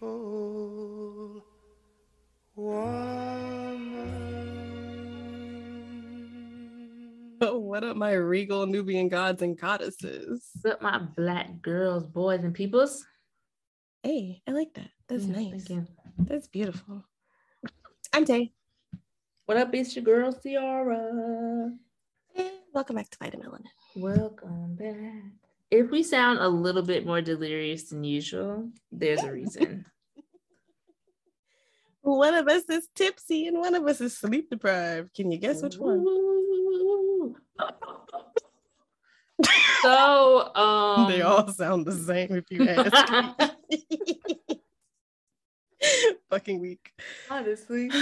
[0.00, 1.44] beautiful
[2.56, 3.38] woman.
[7.40, 10.48] Oh, what up, my regal Nubian gods and goddesses?
[10.62, 13.04] What up, my black girls, boys, and peoples?
[14.02, 14.88] Hey, I like that.
[15.08, 15.64] That's Yeah, nice.
[15.64, 15.86] Thank you.
[16.18, 17.04] That's beautiful.
[18.14, 18.52] I'm Tay.
[19.44, 21.70] What up, it's your girl, Ciara.
[22.36, 23.64] and Welcome back to VitaMelanin.
[23.96, 25.47] Welcome back.
[25.70, 29.84] If we sound a little bit more delirious than usual, there's a reason.
[32.02, 35.12] One of us is tipsy and one of us is sleep deprived.
[35.14, 36.06] Can you guess which one?
[39.82, 43.52] So, um, they all sound the same if you ask.
[43.70, 43.86] Me.
[46.30, 46.92] Fucking week.
[47.30, 47.90] honestly.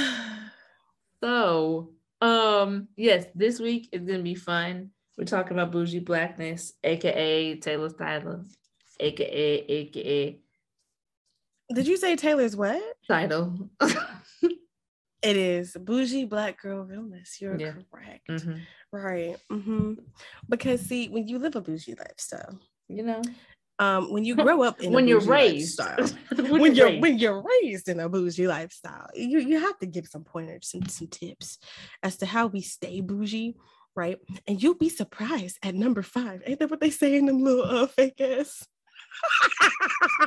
[1.22, 4.90] So, um, yes, this week is gonna be fun.
[5.16, 8.44] We're talking about bougie blackness, aka Taylor Styler,
[9.00, 10.40] aka aka
[11.74, 12.82] Did you say Taylor's what?
[13.08, 13.70] title.
[15.22, 17.40] It is bougie black girl realness.
[17.40, 17.72] You're Yeah.
[17.90, 18.28] correct.
[18.28, 18.60] Mhm.
[18.92, 19.36] Right.
[19.50, 19.94] hmm
[20.48, 23.22] Because see, when you live a bougie lifestyle, You know,
[23.80, 26.06] um, when you grow up in a when you're raised, lifestyle,
[26.36, 27.02] when, when you're raised.
[27.02, 30.86] when you're raised in a bougie lifestyle, you you have to give some pointers, some
[30.86, 31.58] some tips
[32.04, 33.56] as to how we stay bougie,
[33.96, 34.18] right?
[34.46, 36.42] And you'll be surprised at number five.
[36.46, 38.66] Ain't that what they say in them little uh, fake ass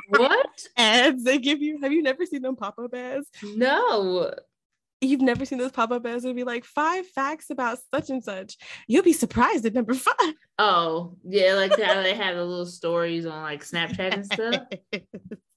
[0.08, 0.67] what?
[0.78, 1.80] ads they give you?
[1.81, 3.28] Have you never seen them pop up ads?
[3.44, 4.34] No.
[5.02, 6.26] You've never seen those pop up ads?
[6.26, 8.58] It'll be like five facts about such and such.
[8.88, 10.33] You'll be surprised at number five.
[10.58, 14.64] Oh, yeah, like how they have the little stories on like Snapchat and stuff.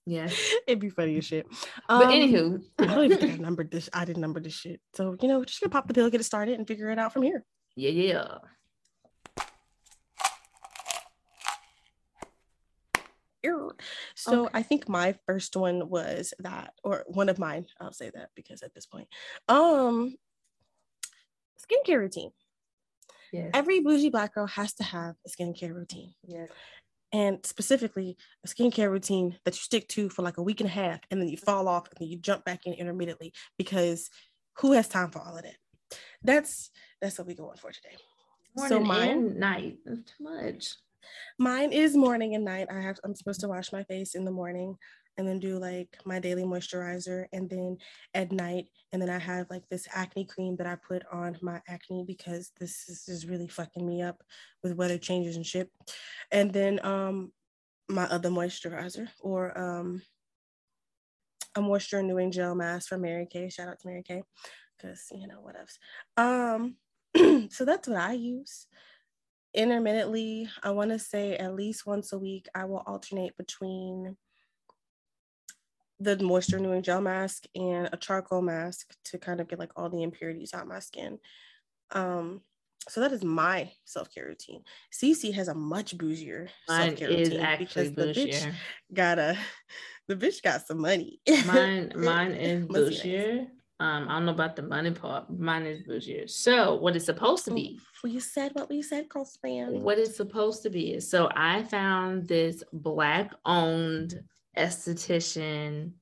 [0.05, 0.29] Yeah.
[0.67, 1.47] It'd be funny as shit.
[1.89, 3.89] But Um, anywho, I don't even think I numbered this.
[3.93, 4.81] I didn't number this shit.
[4.95, 7.13] So, you know, just gonna pop the pill, get it started, and figure it out
[7.13, 7.45] from here.
[7.77, 8.39] Yeah, yeah.
[14.15, 14.59] So Okay.
[14.59, 18.63] I think my first one was that, or one of mine, I'll say that because
[18.63, 19.09] at this point,
[19.49, 20.17] um,
[21.59, 22.31] skincare routine.
[23.33, 23.51] Yes.
[23.55, 26.15] Every bougie black girl has to have a skincare routine.
[26.27, 26.49] yes.
[27.15, 30.73] and specifically a skincare routine that you stick to for like a week and a
[30.73, 34.09] half and then you fall off and then you jump back in intermittently because
[34.59, 35.57] who has time for all of that
[36.25, 37.97] that's that's what we going for today.
[38.57, 39.79] So Morning mine and night.
[39.85, 40.75] That's too much.
[41.39, 42.69] mine is morning and night.
[42.71, 44.77] I have i'm supposed to wash my face in the morning
[45.19, 47.77] and then do like my daily moisturizer and then
[48.15, 51.61] at night and then i have like this acne cream that i put on my
[51.69, 54.23] acne because this is, is really fucking me up
[54.63, 55.71] with weather changes and shit.
[56.31, 57.33] And then um
[57.89, 60.03] my other moisturizer or um
[61.57, 63.49] a moisture renewing gel mask from mary kay.
[63.51, 64.23] Shout out to mary kay
[64.83, 65.79] because you know what else
[66.17, 66.77] um
[67.51, 68.67] so that's what i use.
[69.55, 74.17] Intermittently i want to say at least once a week i will alternate between
[76.01, 79.89] the moisture renewing gel mask and a charcoal mask to kind of get like all
[79.89, 81.19] the impurities out my skin.
[81.93, 82.41] Um
[82.89, 84.65] so that is my self-care routine.
[84.93, 88.53] Cc has a much bougier self-care routine actually because the bitch
[88.93, 89.39] got a
[90.09, 91.21] the bitch got some money.
[91.47, 93.05] Mine, mine is Must be nice.
[93.05, 93.47] bushier.
[93.83, 95.29] Um, I don't know about the money part.
[95.29, 96.29] Mine is bougie.
[96.29, 100.17] So what it's supposed to be, we said what we said close friend what it's
[100.17, 104.23] supposed to be is so I found this black owned
[104.57, 105.95] esthetician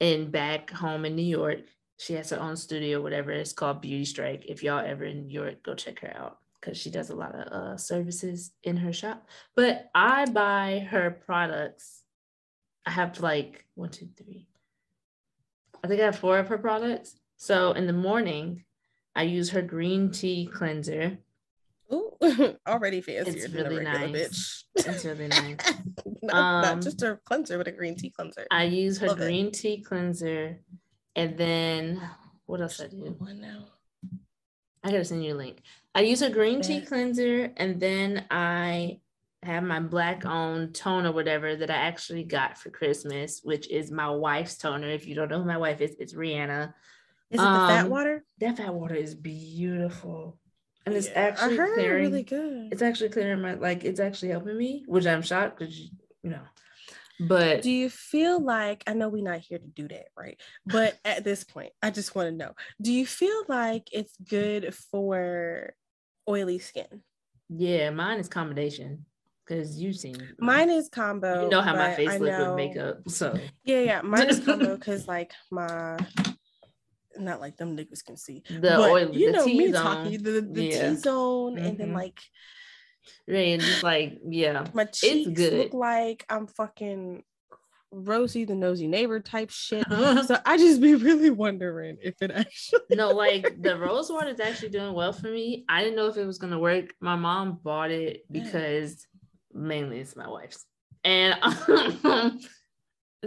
[0.00, 1.60] in back home in New York.
[1.98, 3.30] She has her own studio, whatever.
[3.30, 4.46] It's called Beauty Strike.
[4.48, 7.36] If y'all ever in New York, go check her out because she does a lot
[7.36, 9.28] of uh, services in her shop.
[9.54, 12.02] But I buy her products.
[12.84, 14.48] I have like one, two, three.
[15.84, 17.14] I think I have four of her products.
[17.36, 18.64] So in the morning,
[19.14, 21.18] I use her green tea cleanser.
[21.92, 22.16] Ooh,
[22.66, 24.10] already fancier It's really nice.
[24.10, 24.64] bitch.
[24.86, 25.58] It's really nice.
[26.22, 28.46] not, Um, not just a cleanser, but a green tea cleanser.
[28.50, 29.24] I use her Love it.
[29.26, 30.58] green tea cleanser,
[31.14, 32.00] and then
[32.46, 33.14] what else I do?
[33.18, 33.66] One now.
[34.82, 35.58] I gotta send you a link.
[35.94, 39.00] I use a green tea cleanser, and then I
[39.44, 44.10] have my black owned toner, whatever that I actually got for Christmas, which is my
[44.10, 44.88] wife's toner.
[44.88, 46.72] If you don't know who my wife is, it's Rihanna.
[47.30, 48.24] Is it the fat Um, water?
[48.38, 50.38] That fat water is beautiful,
[50.86, 52.10] and it's Yeah, actually I heard clearing.
[52.10, 52.72] really good.
[52.72, 53.84] It's actually clearing my like.
[53.84, 55.78] It's actually helping me, which I'm shocked because
[56.22, 56.42] you know.
[57.20, 60.40] But do you feel like I know we're not here to do that, right?
[60.66, 64.74] But at this point, I just want to know: Do you feel like it's good
[64.90, 65.74] for
[66.28, 67.02] oily skin?
[67.48, 69.06] yeah, mine is combination
[69.46, 71.44] because you've seen Mine is combo.
[71.44, 74.40] You know how my face I look know- with makeup, so Yeah, yeah, mine is
[74.40, 75.98] combo because like my.
[77.16, 78.42] Not like them niggas can see.
[78.50, 79.82] the but oil, you the know T me zone.
[79.84, 80.90] talking the, the Yeah.
[80.90, 81.94] T zone, and then Mhm.
[81.94, 82.18] like
[83.28, 85.52] and just like yeah, My cheeks good.
[85.52, 87.22] look like I'm fucking
[87.92, 89.86] Rosie the nosy neighbor type shit.
[90.26, 94.40] so I just be really wondering if it actually no, like the rose water is
[94.40, 95.64] actually doing well for me.
[95.68, 96.86] I didn't know if it was gonna work.
[97.00, 99.06] My mom bought it because
[99.54, 100.64] mainly it's my wife's,
[101.04, 101.34] and
[102.04, 102.40] um,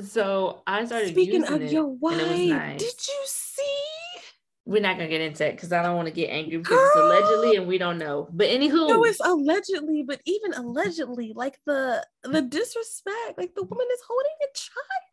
[0.01, 2.17] so I started Speaking using of it, your wife,
[2.49, 2.79] nice.
[2.79, 3.63] did you see?
[4.65, 6.95] We're not gonna get into it because I don't want to get angry because it's
[6.97, 8.27] allegedly and we don't know.
[8.33, 13.87] But anywho, No, it's allegedly, but even allegedly, like the the disrespect, like the woman
[13.93, 14.47] is holding a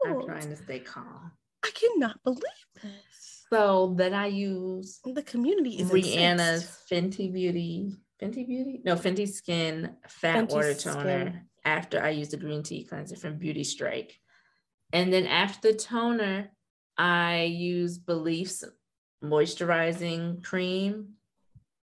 [0.06, 0.26] I'm child.
[0.28, 1.30] trying to stay calm.
[1.64, 2.42] I cannot believe
[2.82, 3.44] this.
[3.48, 6.90] So then I use The community is Rihanna's incensed.
[6.90, 10.92] Fenty Beauty, Fenty Beauty, no Fenty Skin Fat Fenty Water Skin.
[10.94, 14.18] Toner after I use the green tea cleanser from Beauty Strike,
[14.92, 16.50] and then after the toner,
[16.96, 18.64] I use Beliefs
[19.22, 21.14] moisturizing cream.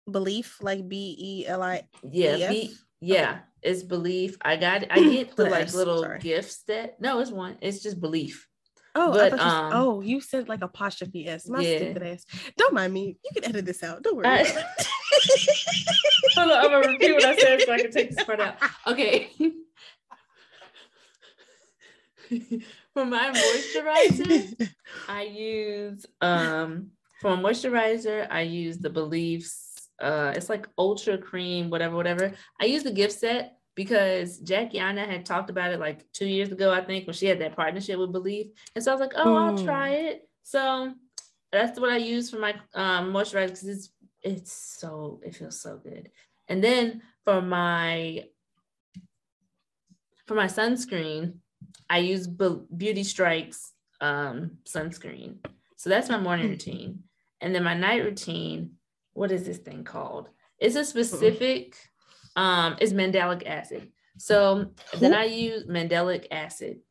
[0.09, 1.87] belief, like B E L I.
[2.03, 4.37] Yeah, be, yeah, it's Belief.
[4.41, 6.19] I got I get the like little sorry.
[6.19, 7.57] gifts that no, it's one.
[7.61, 8.47] It's just Belief.
[8.93, 11.47] Oh, But, I thought you, um, oh, you said like apostrophe S.
[11.47, 11.77] My Yeah.
[11.77, 12.25] stupid ass.
[12.57, 13.17] Don't mind me.
[13.23, 14.03] You can edit this out.
[14.03, 14.27] Don't worry.
[14.27, 14.87] I- about it.
[16.41, 18.55] Hold on, I'm gonna repeat what I said so I can take this part out.
[18.87, 19.29] Okay.
[22.93, 24.69] For my moisturizer,
[25.07, 29.89] I use um for my moisturizer, I use the Beliefs.
[30.01, 32.31] Uh it's like ultra cream, whatever, whatever.
[32.59, 36.51] I use the gift set because Jackie Aina had talked about it like two years
[36.51, 38.47] ago, I think, when she had that partnership with Belief.
[38.75, 40.27] And so I was like, oh, I'll try it.
[40.43, 40.93] So
[41.51, 43.89] that's what I use for my um moisturizer because it's
[44.23, 46.09] it's so it feels so good.
[46.51, 48.25] And then for my
[50.27, 51.35] for my sunscreen,
[51.89, 53.71] I use Be- Beauty Strikes
[54.01, 55.37] um, sunscreen.
[55.77, 57.03] So that's my morning routine.
[57.39, 58.71] And then my night routine,
[59.13, 60.27] what is this thing called?
[60.59, 61.77] It's a specific,
[62.35, 63.87] um, it's mandelic acid.
[64.17, 66.81] So then I use mandelic acid.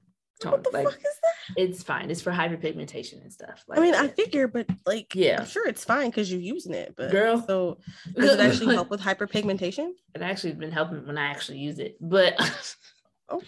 [0.45, 1.55] What the like fuck is that?
[1.57, 2.11] it's fine.
[2.11, 3.65] It's for hyperpigmentation and stuff.
[3.69, 5.41] Like I mean, I figure, but like, Yeah.
[5.41, 6.95] I'm sure it's fine because you're using it.
[6.97, 7.43] But Girl.
[7.47, 7.79] so
[8.17, 9.91] does it actually help with hyperpigmentation?
[10.15, 11.97] it actually been helping when I actually use it.
[12.01, 12.35] But
[13.33, 13.47] Okay.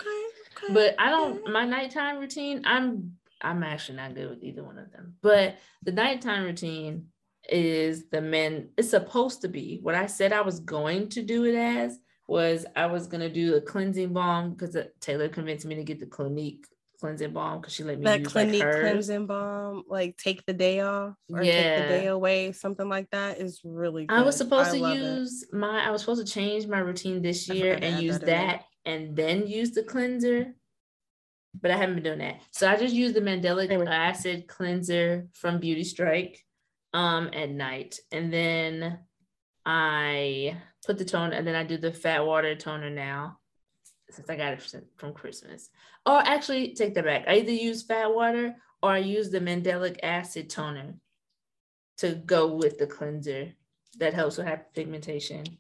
[0.64, 1.50] okay, but I don't okay.
[1.52, 5.16] my nighttime routine, I'm I'm actually not good with either one of them.
[5.22, 7.06] But the nighttime routine
[7.48, 11.44] is the men it's supposed to be what I said I was going to do
[11.44, 11.98] it as
[12.28, 15.98] was I was gonna do a cleansing balm because uh, Taylor convinced me to get
[15.98, 16.66] the Clinique
[17.02, 20.52] cleansing balm because she let me that use clinique like cleansing balm, like take the
[20.52, 24.06] day off or take the day away, something like that is really.
[24.06, 24.14] Good.
[24.14, 25.02] I was supposed to love it.
[25.02, 28.64] use my I was supposed to change my routine this year and use that that
[28.84, 30.54] and then use the cleanser.
[31.60, 32.40] But I haven't been doing that.
[32.52, 36.40] So I just use the mandelic acid cleanser from Beauty Strike
[36.94, 37.98] um at night.
[38.12, 39.00] And then
[39.66, 40.56] I
[40.86, 43.38] put the toner and then I do the fat water toner now
[44.12, 45.70] since I got it from- Christmas.
[46.06, 47.24] Or actually take that back.
[47.26, 50.94] I either use fat water or I use the mandelic acid toner
[51.98, 53.52] to go with the cleanser
[53.98, 55.58] that helps with hyperpigmentation.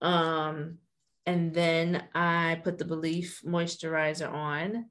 [0.00, 0.78] Um,
[1.26, 4.86] and then I put the Belief moisturizer on.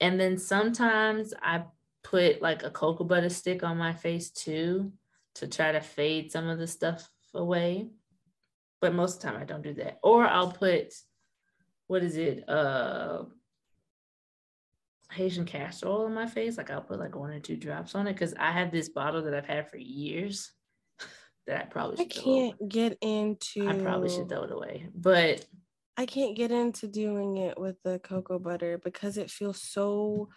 [0.00, 1.64] And then sometimes I
[2.02, 4.92] put like a cocoa butter stick on my face too
[5.36, 7.88] to try to fade some of the stuff away.
[8.80, 9.98] But most of the time I don't do that.
[10.02, 10.94] Or I'll put
[11.90, 12.48] what is it?
[12.48, 13.24] Uh
[15.10, 16.56] Haitian castor oil on my face.
[16.56, 19.22] Like I'll put like one or two drops on it because I have this bottle
[19.22, 20.52] that I've had for years
[21.48, 22.48] that I probably I should throw away.
[22.50, 23.68] can't get into.
[23.68, 24.86] I probably should throw it away.
[24.94, 25.44] But
[25.96, 30.28] I can't get into doing it with the cocoa butter because it feels so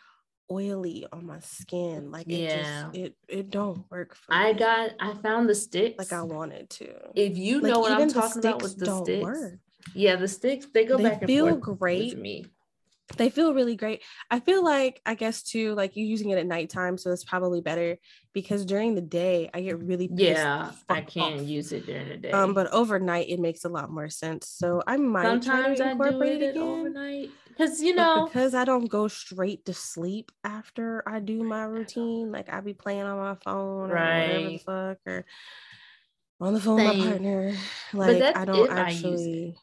[0.52, 2.10] oily on my skin.
[2.10, 2.84] Like it Yeah.
[2.86, 6.00] just it it don't work for I me got I found the sticks.
[6.00, 6.96] like I wanted to.
[7.14, 9.24] if you Like, know what I'm talking about with the don't sticks.
[9.24, 9.60] work.
[9.94, 12.18] Yeah, the sticks they go They back and feel forth great.
[12.18, 12.46] me.
[13.18, 14.02] They feel really great.
[14.32, 17.62] I feel like I guess too, like you're using it at nighttime, so it's probably
[17.62, 17.98] better
[18.34, 21.48] because during the day I get really pissed Yeah, I can't off.
[21.48, 22.34] use it during the day.
[22.34, 24.48] Um, but overnight it makes a lot more sense.
[24.48, 28.56] So I might sometimes I do incorporate it it overnight because you But know because
[28.56, 33.04] I don't go straight to sleep after I do my routine, like I be playing
[33.04, 34.60] on my phone or whatever the Right.
[34.60, 35.26] fuck or
[36.40, 37.54] on the phone with my partner.
[37.94, 39.40] Like I don't if I use it.
[39.40, 39.58] actually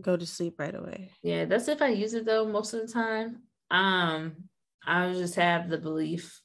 [0.00, 1.10] go to sleep right away.
[1.22, 2.46] Yeah, that's if I use it though.
[2.46, 4.34] Most of the time, um,
[4.86, 6.40] I'll just have the belief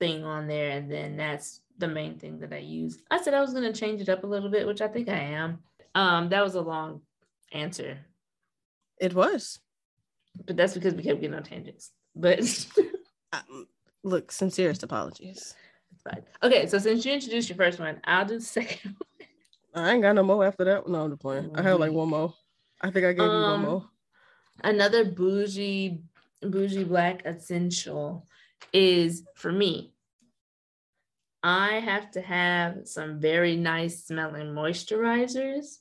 [0.00, 2.98] thing on there, and then that's the main thing that I use.
[3.10, 5.18] I said I was gonna change it up a little bit, which I think I
[5.18, 5.58] am.
[5.94, 7.02] Um, that was a long
[7.52, 7.98] answer,
[9.00, 9.58] It was.
[10.46, 11.92] but that's because we kept getting on tangents.
[12.14, 12.40] But
[13.32, 13.66] Um,
[14.04, 15.54] look, sincerest apologies.
[16.04, 16.22] fine.
[16.42, 18.96] Okay, so since you introduced your first one, I'll do the second.
[19.78, 20.88] I ain't got no more after that.
[20.88, 21.50] No, I'm just playing.
[21.54, 22.34] I have like one more.
[22.80, 23.90] I think I gave you one Um, more.
[24.62, 26.02] Another bougie,
[26.42, 28.26] bougie black essential
[28.72, 29.92] is for me.
[31.42, 35.78] I have to have some very nice smelling moisturizers.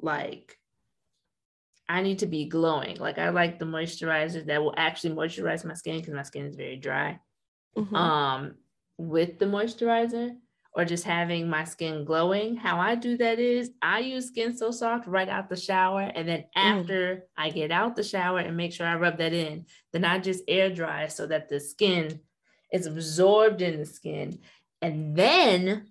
[0.00, 0.58] Like,
[1.88, 2.98] I need to be glowing.
[2.98, 6.56] Like, I like the moisturizers that will actually moisturize my skin because my skin is
[6.56, 7.20] very dry.
[7.76, 7.96] Mhm.
[7.96, 8.54] um
[8.98, 10.36] with the moisturizer
[10.74, 12.56] or just having my skin glowing.
[12.56, 16.26] How i do that is i use skin so soft right out the shower and
[16.28, 20.04] then after i get out the shower and make sure i rub that in then
[20.04, 22.20] i just air dry so that the skin
[22.72, 24.38] is absorbed in the skin.
[24.80, 25.88] And then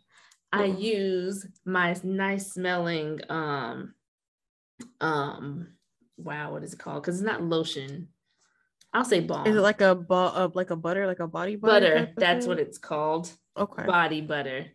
[0.51, 0.81] i Mm.
[0.81, 3.93] use my nice smelling um
[5.00, 5.67] um
[6.17, 7.03] wow what is it called?
[7.03, 8.07] Because it's not lotion
[8.93, 11.55] i'll say balm Is it like a ball of like a butter, like a body
[11.55, 11.93] butter?
[11.93, 13.86] butter that's what it's called Okay.
[13.86, 14.67] body butter.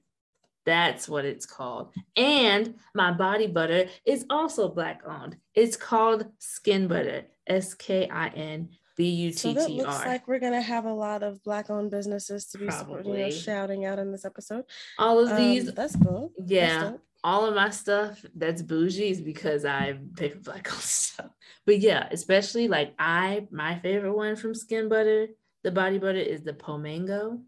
[0.66, 1.94] That's what it's called.
[2.16, 5.36] And my body butter is also black owned.
[5.54, 7.24] It's called Skin Buttr.
[7.46, 9.62] S K I N B U T T R.
[9.68, 13.18] So looks like we're gonna have a lot of black-owned businesses to be supporting, you
[13.20, 14.64] know, shouting out in this episode.
[14.98, 16.32] All of Um, these, that's cool.
[16.44, 17.02] Yeah, dope.
[17.24, 21.30] All of my stuff that's bougie is because I pay for black owned stuff.
[21.64, 25.28] But yeah, especially like I, my favorite one from Skin Buttr,
[25.64, 27.40] the body butter is the Pomango.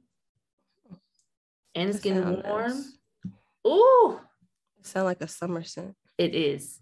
[1.75, 2.71] And it's That getting warm.
[2.73, 2.93] nice.
[3.67, 4.21] Ooh,
[4.83, 5.95] Sound like a summer scent.
[6.17, 6.81] it is.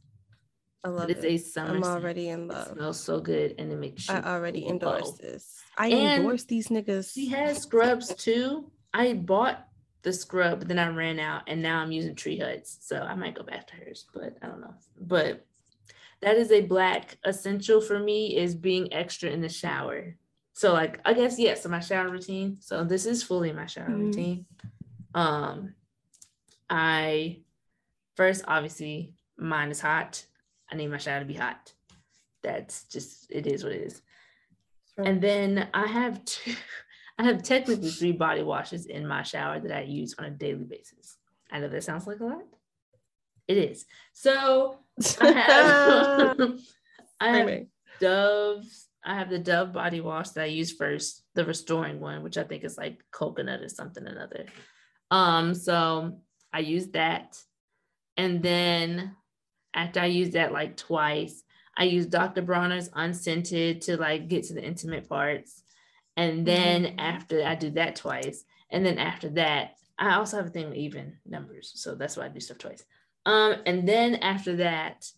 [0.84, 1.18] I love it.
[1.18, 1.74] It is a summer.
[1.76, 1.96] I'm scent.
[1.96, 2.68] already in It love.
[2.68, 5.56] smells so good and it makes you I already endorse this.
[5.76, 7.12] I And endorse these niggas.
[7.12, 8.70] She has scrubs too.
[8.94, 9.66] I bought
[10.06, 12.78] the scrub, but then I ran out and now I'm using Tree Huts.
[12.80, 14.74] So I might go back to hers, but I don't know.
[15.00, 15.44] But
[16.20, 20.14] that is a black essential for me is being extra in the shower.
[20.52, 22.58] So like I guess yes, so my shower routine.
[22.60, 23.98] So this is fully my shower Mhm.
[24.06, 24.46] routine.
[25.12, 25.74] Um
[26.70, 27.40] I
[28.14, 30.24] first obviously mine is hot.
[30.70, 31.72] I need my shower to be hot.
[32.44, 34.02] That's just it is what it is.
[34.98, 36.54] And then I have two,
[37.18, 40.64] I have technically three body washes in my shower that I use on a daily
[40.64, 41.16] basis.
[41.50, 42.42] I know that sounds like a lot.
[43.48, 43.86] It is.
[44.12, 44.78] So
[45.20, 46.40] I have,
[47.20, 47.68] I have Screaming.
[48.00, 48.64] Dove.
[49.04, 52.42] I have the Dove body wash that I use first, the restoring one, which I
[52.42, 54.46] think is like coconut or something another.
[55.10, 56.18] Um, so
[56.52, 57.38] I use that.
[58.16, 59.14] And then
[59.72, 61.42] after I use that like twice,
[61.76, 62.42] I use Dr.
[62.42, 65.62] Bronner's unscented to like get to the intimate parts.
[66.16, 66.94] And then Mhm.
[66.98, 70.78] after I do that twice, and then after that, I also have a thing with
[70.78, 71.72] even numbers.
[71.74, 72.84] So that's why I do stuff twice.
[73.24, 75.10] Um, and then after that,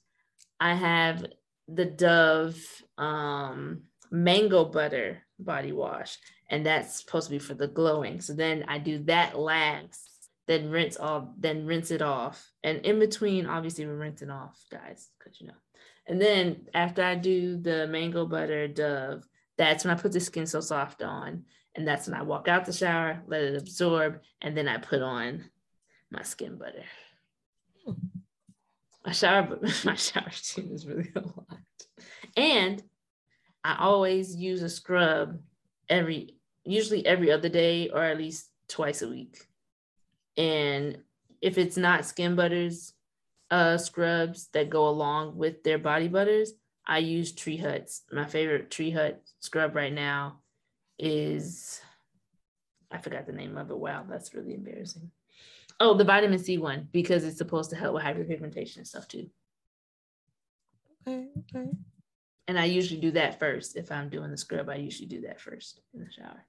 [0.60, 1.26] I have
[1.66, 2.56] the Dove
[2.96, 6.18] um, mango butter body wash,
[6.50, 8.20] and that's supposed to be for the glowing.
[8.20, 12.98] So then I do that last, then rinse all, then rinse it off, and in
[12.98, 15.54] between, obviously we're rinsing off, guys, because you know.
[16.06, 19.24] And then after I do the mango butter Dove,
[19.58, 22.64] that's when I put the skin so soft on, and that's when I walk out
[22.64, 25.44] the shower, let it absorb, and then I put on
[26.10, 27.96] my Skin Buttr.
[29.04, 31.58] My shower, my shower routine is really a lot.
[32.36, 32.82] And
[33.64, 35.40] I always use a scrub
[35.88, 39.38] every, usually every other day or at least twice a week.
[40.36, 40.98] And
[41.40, 42.92] if it's not Skin Buttrs,
[43.50, 46.52] uh, scrubs that go along with their body butters,
[46.88, 48.02] I use Tree Huts.
[48.10, 50.40] My favorite Tree Hut scrub right now
[50.98, 51.80] is,
[52.90, 53.76] I forgot the name of it.
[53.76, 55.10] Wow, that's really embarrassing.
[55.80, 59.28] Oh, the vitamin C one because it's supposed to help with hyperpigmentation and stuff too.
[61.06, 61.68] Okay, okay.
[62.48, 63.76] And I usually do that first.
[63.76, 66.46] If I'm doing the scrub, I usually do that first in the shower.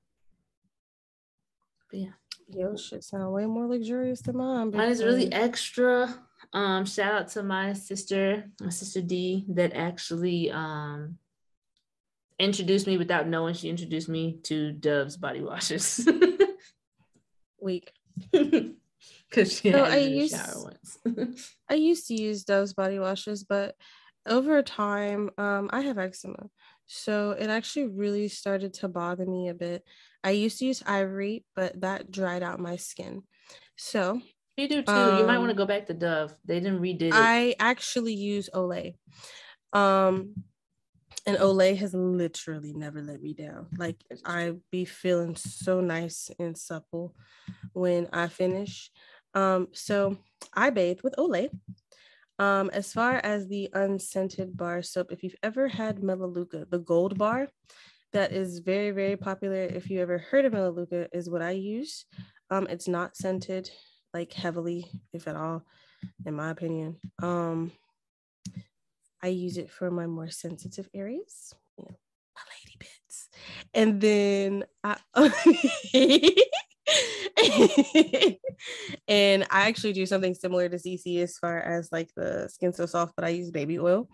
[1.92, 2.12] But yeah,
[2.48, 4.72] Yo, shit sound way more luxurious than mine.
[4.72, 6.16] mine is really extra.
[6.54, 11.18] Um, shout out to my sister, my sister D, that actually um
[12.40, 16.08] introduced me without knowing she introduced me to Dove's body washes.
[17.62, 17.92] weak.
[19.30, 20.74] Because she So had I used- shower
[21.06, 21.52] once.
[21.70, 23.76] I used to use Dove's body washes, but
[24.28, 26.50] over time, um, I have eczema.
[26.88, 29.84] So it actually really started to bother me a bit.
[30.24, 33.22] I used to use Ivory, but that dried out my skin.
[33.78, 34.20] So
[34.60, 34.92] you do too.
[34.92, 36.36] you might want to Um, go back to Dove.
[36.46, 37.14] They didn't redid it.
[37.14, 38.96] I actually use Olay.
[39.74, 40.36] Um,
[41.26, 43.68] and Olay has literally never let me down.
[43.78, 47.16] Like I be feeling so nice and supple
[47.74, 48.92] when I finish.
[49.34, 50.18] Um, so
[50.54, 51.50] I bathe with Olay.
[52.40, 57.18] Um, as far as the unscented bar soap, if you've ever had Melaleuca, the gold
[57.18, 57.50] bar,
[58.14, 59.64] that is very, very popular.
[59.64, 62.06] If you ever heard of Melaleuca, is what I use.
[62.50, 63.70] Um, it's not scented.
[64.14, 65.64] Like heavily, if at all,
[66.26, 66.98] in my opinion.
[67.22, 67.72] Um,
[69.22, 71.96] I use it for my more sensitive areas, you know,
[72.36, 73.28] my lady bits.
[73.74, 74.96] And then I
[79.08, 82.86] and I actually do something similar to CC as far as like the skin so
[82.86, 84.10] soft, but I use baby oil.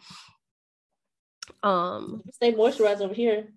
[1.62, 3.50] Um stay moisturized over here.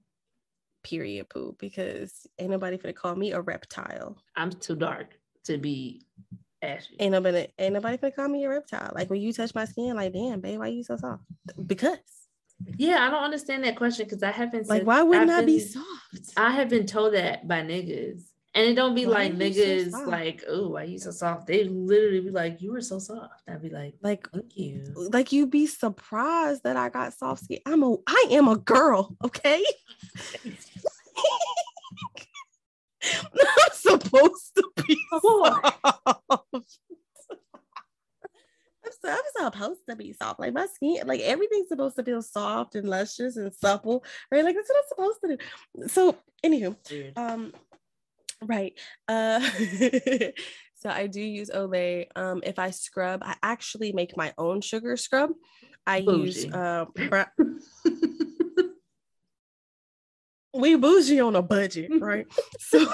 [0.84, 4.18] Period poo because ain't nobody gonna call me a reptile.
[4.36, 5.18] I'm too dark
[5.48, 6.06] to be
[6.62, 6.96] ashy.
[6.98, 8.92] Ain't nobody, ain't nobody gonna call me a reptile.
[8.94, 11.22] Like when you touch my skin, like damn, babe, why you so soft?
[11.66, 11.98] Because.
[12.76, 16.32] Yeah, I don't understand that question because I haven't like why wouldn't I be soft?
[16.36, 18.22] I have been told that by niggas.
[18.54, 21.46] And it don't be why like niggas so like, oh, why you so soft?
[21.46, 23.42] They literally be like, you were so soft.
[23.48, 24.92] I'd be like, like, thank you.
[24.96, 27.60] Like you'd be surprised that I got soft skin.
[27.64, 29.64] I'm a I am a girl, okay?
[33.14, 35.78] I'm supposed to be soft.
[39.04, 39.20] I'm,
[39.52, 40.40] supposed to be soft.
[40.40, 44.44] Like my skin, like everything's supposed to feel soft and luscious and supple, right?
[44.44, 45.88] Like that's what I'm supposed to do.
[45.88, 47.16] So, anywho, Dude.
[47.16, 47.52] um,
[48.42, 48.78] right.
[49.08, 49.40] Uh
[50.74, 52.06] so I do use Olay.
[52.16, 55.30] Um, if I scrub, I actually make my own sugar scrub.
[55.86, 56.22] I Bougie.
[56.26, 57.26] use uh bra-
[60.58, 62.26] we bougie on a budget, right?
[62.58, 62.84] so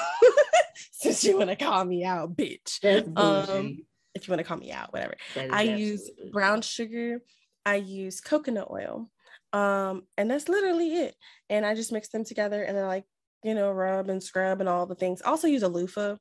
[0.92, 2.85] since you want to call me out, bitch.
[3.16, 3.78] Um,
[4.14, 5.14] if you want to call me out, whatever.
[5.50, 7.21] I use brown sugar.
[7.66, 9.11] I use coconut oil.
[9.52, 11.16] Um, and that's literally it.
[11.49, 13.04] And I just mix them together and then like,
[13.42, 15.23] you know, rub and scrub and all the things.
[15.23, 16.16] Also use a loofah.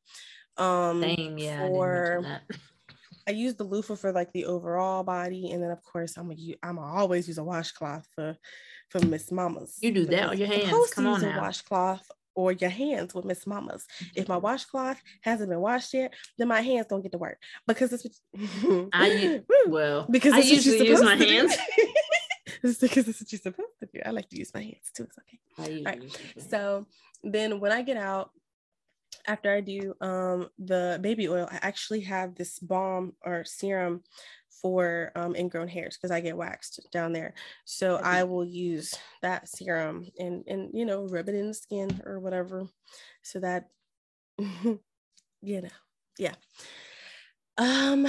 [0.58, 1.68] Um Same, yeah.
[1.68, 2.42] For
[3.27, 6.56] I, use the loofah for like the overall body, and then of course I'm a
[6.63, 8.38] I'm a always use a washcloth for
[8.89, 9.77] for Miss Mamas.
[9.82, 10.92] You do that on your hands.
[10.94, 11.38] Come on now.
[11.38, 13.86] A washcloth or your hands with Miss Mamas.
[14.15, 14.44] If my mm-hmm.
[14.44, 17.38] washcloth hasn't been washed yet, then my hands don't get to work
[17.68, 18.22] because it's
[18.94, 21.56] I well because I usually use my hands.
[22.63, 24.00] it's because it's what you're supposed to do.
[24.06, 25.04] I like to use my hands too.
[25.04, 25.17] It's
[25.60, 25.84] okay.
[25.84, 26.04] Right.
[26.50, 26.88] So
[27.24, 28.32] then when I get out,
[29.28, 34.04] after I do um, the baby oil, I actually have this balm or serum
[34.62, 37.34] for um, ingrown hairs because I get waxed down there.
[37.65, 42.02] So I will use that serum and and you know rub it in the skin
[42.06, 42.67] or whatever,
[43.21, 43.67] so that
[44.39, 44.82] you
[45.43, 45.69] know
[46.17, 46.36] yeah.
[47.58, 48.08] Um,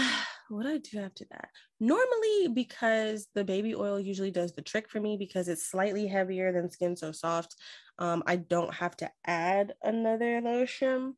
[0.55, 1.49] what do I do after that?
[1.81, 6.53] Normally, because the baby oil usually does the trick for me because it's slightly heavier
[6.53, 7.57] than Skin So Soft.
[7.99, 11.15] Um, I don't have to add another lotion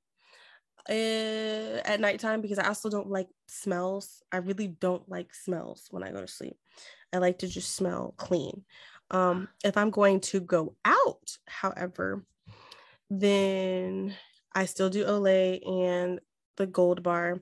[0.89, 4.23] uh, at nighttime because I also don't like smells.
[4.33, 6.57] I really don't like smells when I go to sleep.
[7.13, 8.65] I like to just smell clean.
[9.11, 12.25] Um, if I'm going to go out, however,
[13.11, 14.15] then
[14.55, 16.21] I still do Olay and
[16.57, 17.41] the Gold Bar.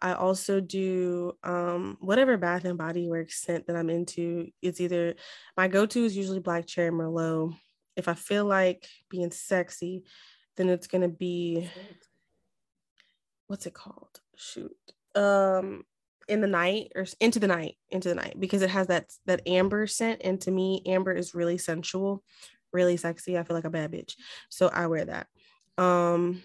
[0.00, 4.48] I also do um, whatever Bath and Body Works scent that I'm into.
[4.62, 5.14] It's either
[5.56, 7.56] my go-to is usually Black Cherry Merlot.
[7.96, 10.04] If I feel like being sexy,
[10.56, 11.68] then it's gonna be
[13.48, 14.20] what's it called?
[14.36, 14.76] Shoot.
[15.14, 15.84] Um
[16.28, 19.42] in the night or into the night, into the night because it has that that
[19.46, 22.22] amber scent and to me amber is really sensual,
[22.72, 23.38] really sexy.
[23.38, 24.14] I feel like a bad bitch.
[24.48, 25.26] So I wear that.
[25.76, 26.42] Um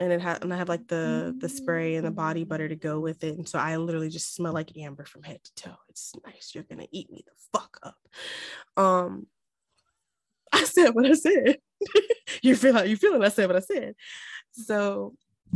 [0.00, 2.76] and it has and I have like the the spray and the body butter to
[2.76, 3.36] go with it.
[3.36, 5.76] And so I literally just smell like amber from head to toe.
[5.90, 6.52] It's nice.
[6.54, 7.98] You're gonna eat me the fuck up.
[8.82, 9.26] Um
[10.52, 11.58] I said what I said.
[12.42, 13.22] you feel how you feeling.
[13.22, 13.94] I said what I said.
[14.52, 15.14] So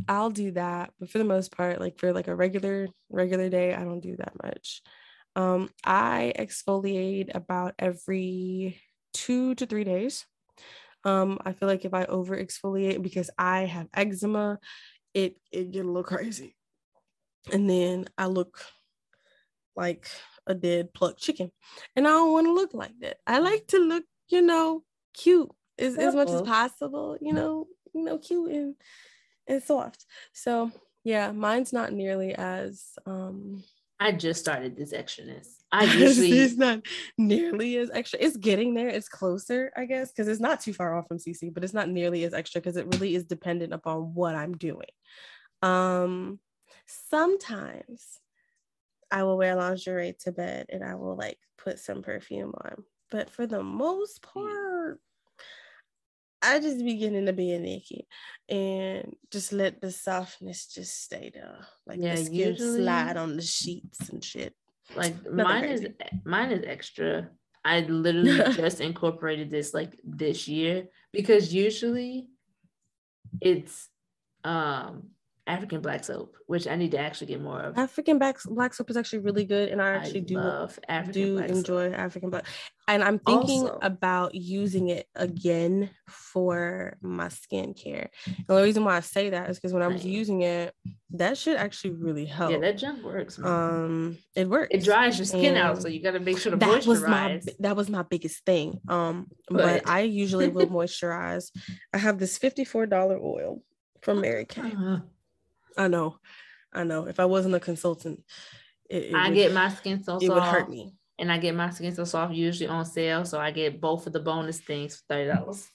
[0.09, 3.75] I'll do that, but for the most part, like for like a regular regular day,
[3.75, 4.83] I don't do that much.
[5.37, 8.81] Um, I exfoliate about every
[9.13, 10.27] two to three days.
[11.05, 14.59] Um, I feel like if I over exfoliate because I have eczema,
[15.13, 16.57] it it get a little crazy,
[17.53, 18.65] and then I look
[19.77, 20.09] like
[20.47, 21.51] a dead plucked chicken,
[21.97, 23.19] and I don't want to look like that.
[23.27, 28.03] I like to look, you know, cute as, as much as possible, you know, you
[28.05, 28.75] know, cute and
[29.47, 30.07] and soft.
[30.33, 30.71] So
[31.05, 33.63] yeah, mine's not nearly as um
[34.01, 35.47] I just started this extraness.
[35.73, 36.81] I usually it's not
[37.19, 38.19] nearly as extra.
[38.21, 38.89] It's getting there.
[38.89, 41.89] It's closer, I guess, because it's not too far off from CC, but it's not
[41.89, 44.87] nearly as extra because it really is dependent upon what I'm doing.
[45.63, 46.39] Um,
[46.87, 48.21] sometimes
[49.11, 53.31] I will wear lingerie to bed and I will like put some perfume on, but
[53.31, 54.74] for the most part,
[56.45, 58.03] I just beginning to be naked
[58.49, 61.59] and just let the softness just stay there.
[61.87, 64.55] Like yeah, the skin usually, slide on the sheets and shit.
[64.95, 65.87] Like Nothing mine crazy.
[65.87, 65.93] is
[66.25, 67.31] mine is extra.
[67.65, 72.29] I literally just incorporated this like this year because usually
[73.41, 73.89] it's
[74.45, 75.09] um
[75.47, 77.77] African black soap, which I need to actually get more of.
[77.77, 81.13] African black black soap is actually really good, and I I actually do love African
[81.23, 81.57] do black soap.
[81.59, 82.47] enjoy African black.
[82.89, 88.09] And I'm thinking Also- about using it again for my skincare.
[88.27, 90.75] And the reason why I say that is because when I was using it,
[91.11, 92.51] that should actually really help.
[92.51, 93.39] Yeah, that junk works.
[93.39, 93.51] Man.
[93.53, 94.69] um, it works.
[94.71, 96.87] it dries your skin out, so you got to make sure to that moisturize.
[96.87, 98.81] was my that was my biggest thing.
[98.89, 101.51] Um, but, But- I usually will moisturize.
[101.93, 103.63] I have this fifty-four dollar oil
[104.03, 104.73] from Mary Kay.
[104.77, 104.99] Uh,
[105.77, 106.19] I know,
[106.73, 107.07] I know.
[107.07, 108.23] If I wasn't a consultant,
[108.89, 110.95] it, it I would, get my skin so it would hurt soft, me.
[111.19, 114.13] and I get my skin so soft usually on sale, so I get both of
[114.13, 115.69] the bonus things for thirty dollars.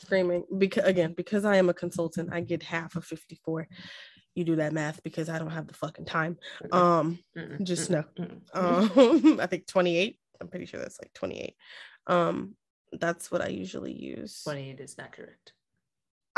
[0.00, 3.68] Screaming because again, because I am a consultant, I get half of fifty-four.
[4.34, 6.38] You do that math because I don't have the fucking time.
[6.72, 7.18] Um,
[7.62, 8.04] just know.
[8.54, 10.18] um, I think twenty-eight.
[10.40, 11.54] I'm pretty sure that's like twenty-eight.
[12.06, 12.54] Um,
[12.92, 14.42] that's what I usually use.
[14.44, 15.52] Twenty-eight is not correct.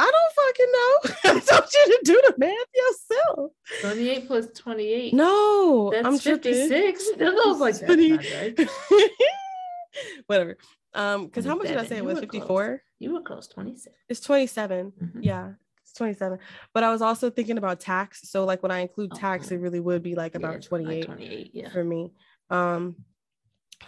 [0.04, 1.36] I don't fucking know.
[1.36, 3.52] I told you to do the math yourself.
[3.82, 5.14] Twenty-eight plus twenty-eight.
[5.14, 6.52] No, that's I'm tripping.
[6.54, 7.10] fifty-six.
[7.18, 8.68] That was like that's Twenty- not right.
[10.26, 10.56] Whatever.
[10.94, 12.18] Um, because how much did I say it was?
[12.18, 12.82] 54?
[12.98, 13.46] You were close.
[13.48, 13.94] Twenty-six.
[14.08, 14.92] It's 27.
[15.00, 15.10] Mhm.
[15.20, 16.38] Yeah, it's 27.
[16.74, 18.28] But I was also thinking about tax.
[18.28, 19.54] So like when I include tax, Okay.
[19.54, 21.50] it really would be like Yeah, about it's like 28 Twenty-eight.
[21.54, 21.70] Yeah.
[21.70, 22.12] for me.
[22.50, 22.96] Um,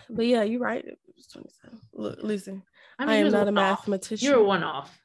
[0.09, 0.85] but yeah, you're right.
[0.85, 1.79] It was 27.
[1.93, 2.63] Look, listen,
[2.99, 4.27] I, mean, am not a mathematician.
[4.29, 4.97] You're a one-off.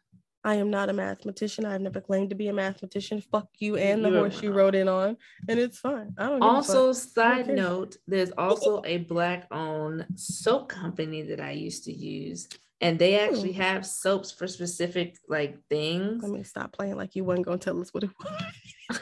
[0.44, 1.66] I am not a mathematician.
[1.66, 3.22] I've never claimed to be a mathematician.
[3.22, 5.18] Fuck you and the You're a horse you rode in on,
[5.50, 6.14] and it's fine.
[6.18, 6.42] I don't.
[6.42, 12.48] Also, side note, there's also a black-owned soap company that I used to use,
[12.80, 13.62] and they actually Hmm.
[13.62, 16.24] have soaps for specific like things.
[16.24, 19.00] Let me stop playing like you wasn't gonna tell us what it was.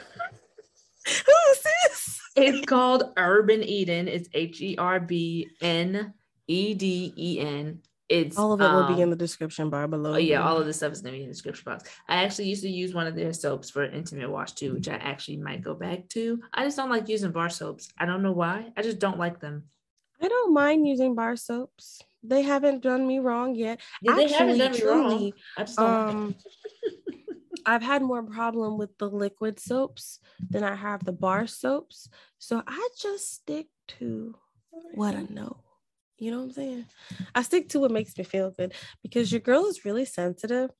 [1.06, 2.20] Who is this?
[2.36, 4.08] It's called Herb N Eden.
[4.08, 6.12] It's H E R B N
[6.48, 7.80] E D E N.
[8.08, 10.14] It's All of it will be um, in the description bar below.
[10.14, 11.90] Oh yeah, all of this stuff is gonna be in the description box.
[12.08, 14.94] I actually used to use one of their soaps for intimate wash too, which I
[14.94, 16.40] actually might go back to.
[16.54, 17.90] I just don't like using bar soaps.
[17.98, 18.72] I don't know why.
[18.76, 19.64] I just don't like them.
[20.22, 22.00] I don't mind using bar soaps.
[22.22, 23.80] They haven't done me wrong yet.
[24.02, 25.10] Yeah, they haven't Actually, done me wrong.
[25.10, 26.34] truly, I just don't Um.
[27.66, 32.08] I've had more problem with the liquid soaps than I have the bar soaps.
[32.38, 33.66] So I just stick
[33.98, 34.34] to
[34.94, 35.58] what I know.
[36.18, 36.86] You know what I'm saying?
[37.34, 40.70] I stick to what makes me feel good because your girl is really sensitive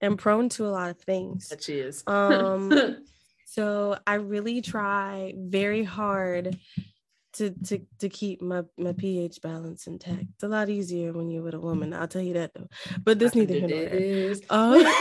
[0.00, 1.48] and prone to a lot of things.
[1.48, 2.02] That she is.
[2.06, 2.98] Um,
[3.46, 6.58] so I really try very hard
[7.34, 10.24] to to to keep my my pH balance intact.
[10.34, 11.92] It's a lot easier when you're with a woman.
[11.92, 12.68] I'll tell you that though.
[13.02, 14.34] But this neither here nor there.
[14.50, 14.78] Uh,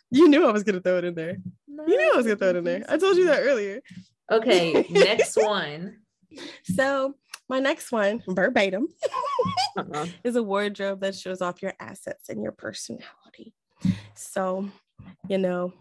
[0.10, 1.36] you knew I was gonna throw it in there.
[1.68, 2.84] You knew I was gonna throw it in there.
[2.88, 3.80] I told you that earlier.
[4.30, 5.98] Okay, next one.
[6.64, 7.14] So
[7.48, 8.88] my next one, verbatim,
[9.76, 10.06] Uh-uh.
[10.24, 13.54] is a wardrobe that shows off your assets and your personality.
[14.14, 14.68] So,
[15.28, 15.72] you know,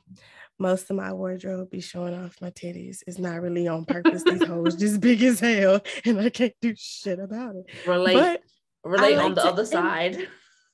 [0.60, 3.00] most of my wardrobe be showing off my titties.
[3.08, 4.24] It's not really on purpose.
[4.24, 7.66] These hoes just big as hell, and I can't do shit about it.
[7.88, 8.42] Relate, But
[8.84, 10.28] relate I on the to other side.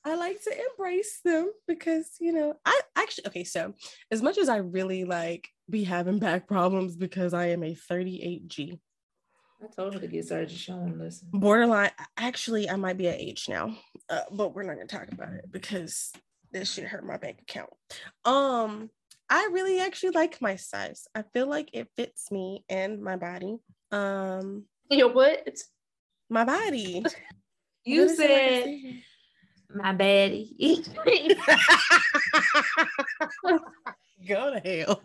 [0.04, 3.44] I like to embrace them because you know I actually okay.
[3.44, 3.74] So
[4.10, 8.78] as much as I really like be having back problems because I am a 38G
[9.62, 10.56] I told her to get surgery.
[10.56, 11.28] She don't listen.
[11.32, 11.90] borderline.
[12.16, 13.76] Actually, I might be at age now,
[14.10, 16.12] uh, but we're not gonna talk about it because
[16.50, 17.70] this shit hurt my bank account.
[18.24, 18.90] Um,
[19.30, 21.06] I really actually like my size.
[21.14, 23.58] I feel like it fits me and my body.
[23.92, 25.58] Um, Your what?
[26.28, 27.04] my body.
[27.84, 29.02] You What is it like I said said?
[29.74, 30.52] my baddie.
[34.28, 35.02] Go to hell.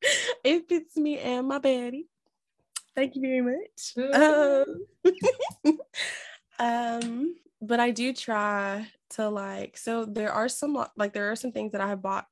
[0.44, 2.04] it fits me and my baddie.
[2.96, 3.94] Thank you very much.
[5.64, 5.78] Um,
[6.58, 11.52] um, but I do try to like, so there are some like there are some
[11.52, 12.26] things that I have bought.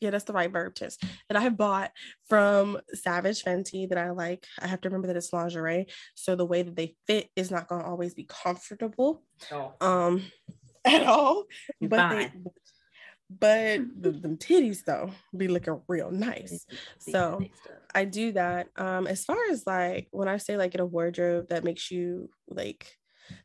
[0.00, 1.90] Yeah, that's the right verb test that I have bought
[2.26, 4.46] from Savage Fenty that I like.
[4.58, 5.88] I have to remember that it's lingerie.
[6.14, 10.22] So the way that they fit is not gonna always be comfortable Oh, um
[10.86, 11.44] at all.
[11.82, 12.32] but they.
[13.38, 16.66] But the, them titties though be looking real nice.
[16.98, 17.40] So,
[17.94, 18.68] I do that.
[18.76, 22.30] Um, as far as like when I say like get a wardrobe that makes you
[22.48, 22.86] like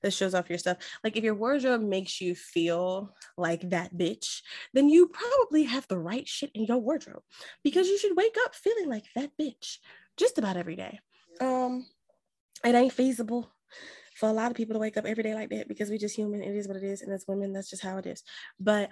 [0.02, 0.78] that shows off your stuff.
[1.04, 4.42] Like if your wardrobe makes you feel like that bitch,
[4.74, 7.24] then you probably have the right shit in your wardrobe
[7.64, 9.78] because you should wake up feeling like that bitch
[10.18, 11.00] just about every day.
[11.42, 11.86] Um,
[12.64, 13.52] it ain't feasible
[14.16, 16.16] for a lot of people to wake up every day like that because we just
[16.16, 16.42] human.
[16.42, 18.24] It is what it is, and as women, that's just how it is.
[18.60, 18.90] But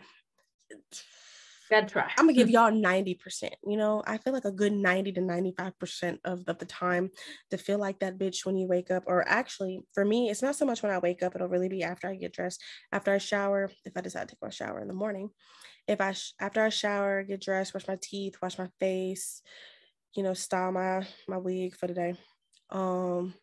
[1.70, 2.12] Gotta try.
[2.18, 3.50] I'm gonna give y'all 90%.
[3.66, 7.10] You know, I feel like a good 90 to 95% of, of the time
[7.52, 9.04] to feel like that bitch when you wake up.
[9.08, 11.84] Or actually, for me, it's not so much when I wake up, it'll really be
[11.84, 14.88] after I get dressed, after I shower, if I decide to take my shower in
[14.88, 15.30] the morning.
[15.88, 19.42] If I sh- after I shower, get dressed, brush my teeth, wash my face,
[20.16, 22.16] you know, style my my wig for the day.
[22.70, 23.34] Um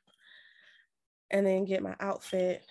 [1.30, 2.62] and then get my outfit.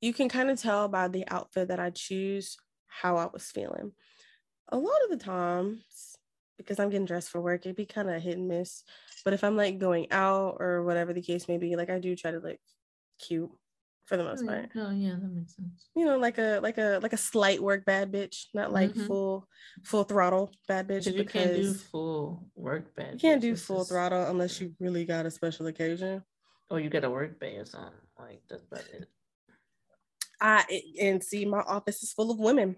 [0.00, 2.56] You can kind of tell by the outfit that I choose
[3.00, 3.92] how I was feeling.
[4.70, 6.16] A lot of the times,
[6.58, 8.82] because I'm getting dressed for work, it'd be kind of hit and miss.
[9.24, 12.14] But if I'm like going out or whatever the case may be, like I do
[12.16, 12.58] try to look
[13.20, 13.50] cute
[14.06, 14.70] for the most Oh, part.
[14.76, 15.88] Oh yeah, that makes sense.
[15.96, 19.06] You know, like a like a like a slight work bad bitch, not like Mhm.
[19.06, 19.48] full
[19.82, 21.04] full throttle bad bitch.
[21.06, 23.14] Because you can't do full work bad.
[23.14, 26.22] you can't do full just- throttle unless you really got a special occasion.
[26.70, 27.92] Or you got a work bay or something.
[28.18, 29.08] Like that's about it.
[30.44, 32.76] I and see my office is full of women,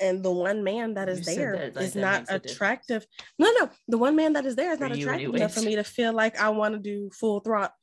[0.00, 2.52] and the one man that is there that, like, is that not makes a difference.
[2.52, 3.06] attractive.
[3.40, 5.74] No, no, the one man that is there is For not attractive enough for me
[5.74, 7.74] to feel like I want to do full throttle.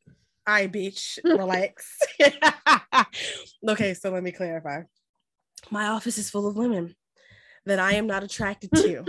[0.48, 1.98] I bitch, relax.
[3.68, 4.84] okay, so let me clarify.
[5.70, 6.96] My office is full of women
[7.66, 9.04] that I am not attracted to.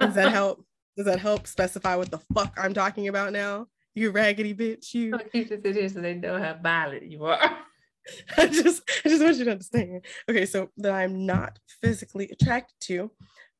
[0.00, 0.62] Does that help?
[0.98, 3.68] Does that help specify what the fuck I'm talking about now?
[3.94, 5.18] You raggedy bitch, you.
[5.32, 7.56] Sit here so they know how violent you are.
[8.36, 10.04] I just I just want you to understand.
[10.28, 13.10] Okay, so that I'm not physically attracted to,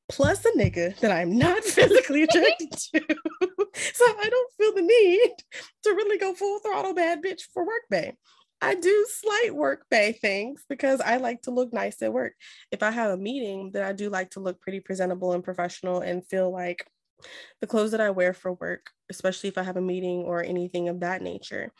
[0.08, 3.00] plus a nigga that I'm not physically attracted to.
[3.74, 5.34] so I don't feel the need
[5.84, 8.16] to really go full throttle bad bitch for work bay.
[8.60, 12.34] I do slight work bay things because I like to look nice at work.
[12.70, 16.00] If I have a meeting, then I do like to look pretty presentable and professional
[16.00, 16.86] and feel like
[17.60, 20.88] the clothes that I wear for work, especially if I have a meeting or anything
[20.88, 21.72] of that nature,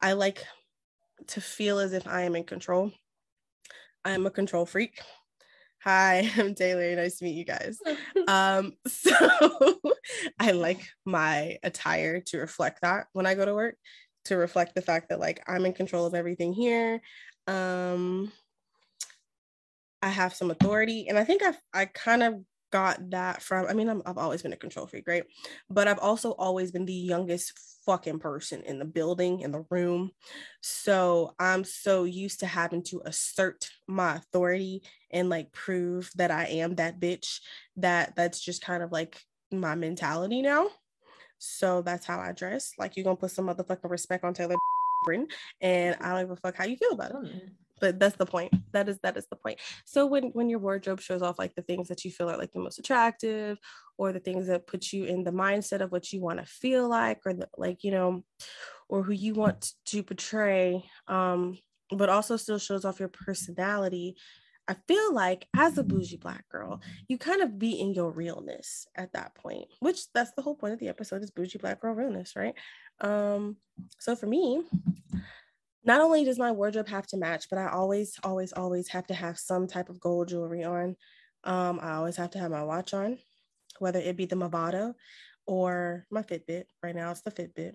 [0.00, 0.44] I like
[1.28, 2.92] to feel as if I am in control.
[4.04, 5.00] I am a control freak.
[5.82, 6.94] Hi, I'm Taylor.
[6.94, 7.78] Nice to meet you guys.
[8.28, 9.10] Um, so
[10.38, 13.76] I like my attire to reflect that when I go to work,
[14.26, 17.00] to reflect the fact that like I'm in control of everything here.
[17.48, 18.30] Um,
[20.02, 22.34] I have some authority, and I think I've I kind of
[22.70, 23.66] got that from.
[23.66, 25.24] I mean, I'm, I've always been a control freak, right?
[25.68, 30.10] But I've also always been the youngest fucking person in the building, in the room.
[30.60, 36.46] So I'm so used to having to assert my authority and like prove that I
[36.46, 37.40] am that bitch
[37.76, 40.68] that that's just kind of like my mentality now.
[41.38, 42.72] So that's how I dress.
[42.78, 44.56] Like you're gonna put some motherfucking respect on Taylor
[45.60, 47.56] and I don't give a fuck how you feel about it man.
[47.80, 48.52] But that's the point.
[48.72, 49.58] That is that is the point.
[49.84, 52.52] So when when your wardrobe shows off like the things that you feel are like
[52.52, 53.58] the most attractive
[54.00, 56.88] or the things that put you in the mindset of what you want to feel
[56.88, 58.24] like or the, like you know
[58.88, 61.58] or who you want to portray um
[61.90, 64.16] but also still shows off your personality
[64.68, 68.86] i feel like as a bougie black girl you kind of be in your realness
[68.96, 71.94] at that point which that's the whole point of the episode is bougie black girl
[71.94, 72.54] realness right?
[73.00, 73.56] Um
[73.98, 74.62] so for me
[75.84, 79.14] not only does my wardrobe have to match, but I always, always, always have to
[79.14, 80.96] have some type of gold jewelry on.
[81.44, 83.18] Um, I always have to have my watch on,
[83.78, 84.94] whether it be the Movado
[85.46, 86.64] or my Fitbit.
[86.82, 87.74] Right now, it's the Fitbit.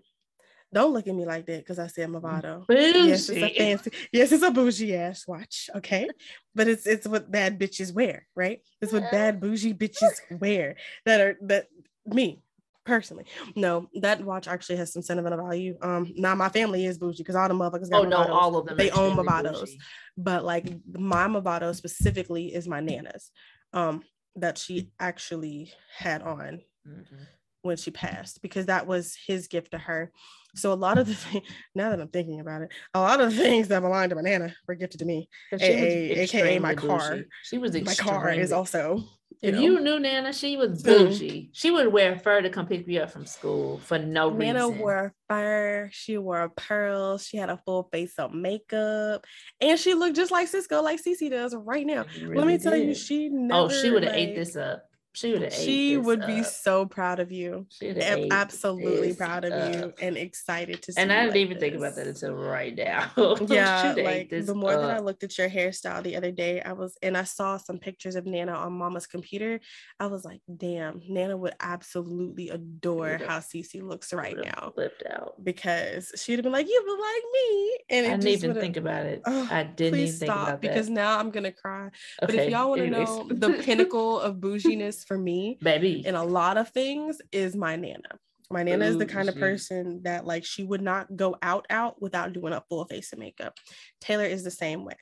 [0.74, 2.66] Don't look at me like that because I said Movado.
[2.70, 3.92] Yes, it's a fancy.
[4.12, 5.70] Yes, it's a bougie ass watch.
[5.76, 6.08] Okay,
[6.54, 8.60] but it's it's what bad bitches wear, right?
[8.82, 11.68] It's what bad bougie bitches wear that are that
[12.06, 12.44] me
[12.86, 13.26] personally.
[13.56, 15.76] No, that watch actually has some sentimental value.
[15.82, 18.66] Um, now my family is bougie because all the motherfuckers got Oh no, all of
[18.68, 18.78] them.
[18.78, 19.70] they own Movados.
[20.18, 23.32] but like my Movado specifically is my nana's.
[23.74, 24.04] Um,
[24.38, 27.26] that she actually had on Mhm.
[27.62, 30.12] when she passed because that was his gift to her.
[30.56, 31.42] So a lot of the thing,
[31.74, 34.22] now that I'm thinking about it, a lot of the things that belonged to my
[34.22, 37.16] nana were gifted to me, A- a- AKA my car.
[37.16, 37.26] bougie.
[37.44, 39.04] She was My car is also.
[39.42, 41.50] You If know, you knew Nana, she was bougie.
[41.54, 44.54] She would wear fur to come pick you up from school for no Nana reason.
[44.56, 49.26] Nana wore fur, she wore pearls, she had a full face of makeup,
[49.62, 52.06] and she looked just like Cisco, like Cece does right now.
[52.16, 53.62] You Let me really tell you, oh, she never.
[53.62, 54.84] oh, she would have ate this up.
[55.16, 55.54] She would.
[55.54, 57.68] She would be so proud of you.
[57.82, 61.02] Ate absolutely proud of you and excited to see.
[61.02, 63.12] And I didn't like even think about that until right now.
[63.48, 66.98] yeah like the more that i looked at your hairstyle the other day i was
[67.02, 69.60] and i saw some pictures of nana on mama's computer
[70.00, 75.34] i was like damn nana would absolutely adore how Cece looks right now flipped out.
[75.44, 79.06] because she'd have been like you look like me and I didn't even think about
[79.06, 79.22] it.
[79.26, 80.94] Ugh, I didn't even think stop about because that.
[80.94, 85.05] now i'm gonna cry but if Okay, y'all want to know the pinnacle of bouginess
[85.06, 88.20] for me baby, in a lot of things is my nana.
[88.52, 92.00] My nana is the kind of person that like she would not go out out
[92.02, 93.58] without doing a full face of makeup.
[94.02, 94.96] Taylor is the same way.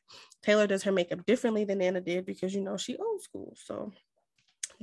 [0.44, 3.92] Taylor does her makeup differently than nana did because you know she old school so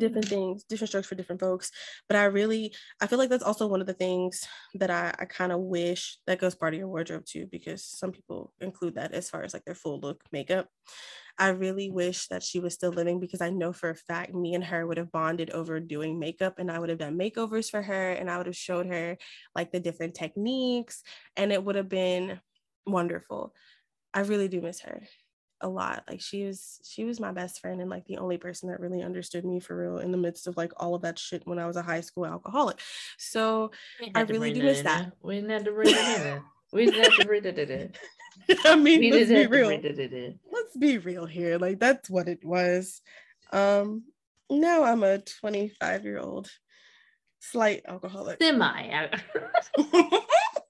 [0.01, 1.71] different things, different strokes for different folks.
[2.09, 5.25] But I really, I feel like that's also one of the things that I, I
[5.27, 9.13] kind of wish that goes part of your wardrobe too, because some people include that
[9.13, 10.69] as far as like their full look makeup.
[11.39, 14.55] I really wish that she was still living because I know for a fact me
[14.55, 17.81] and her would have bonded over doing makeup and I would have done makeovers for
[17.81, 19.17] her and I would have showed her
[19.55, 21.03] like the different techniques
[21.37, 22.41] and it would have been
[22.87, 23.55] wonderful.
[24.13, 25.03] I really do miss her
[25.61, 26.05] a lot.
[26.09, 29.03] Like she was she was my best friend and like the only person that really
[29.03, 31.67] understood me for real in the midst of like all of that shit when I
[31.67, 32.79] was a high school alcoholic.
[33.19, 33.71] So
[34.15, 35.13] I really do miss that.
[35.23, 36.43] We didn't have to bring it in.
[36.73, 37.93] We didn't have to bring it in.
[38.65, 39.69] I mean, We let's be real.
[39.69, 40.39] bring it in.
[40.51, 41.59] Let's be real here.
[41.59, 43.01] Like that's what it was.
[43.53, 44.05] Um
[44.51, 46.51] now I'm a 25 year old
[47.41, 48.43] slight alcoholic.
[48.43, 49.09] Semi.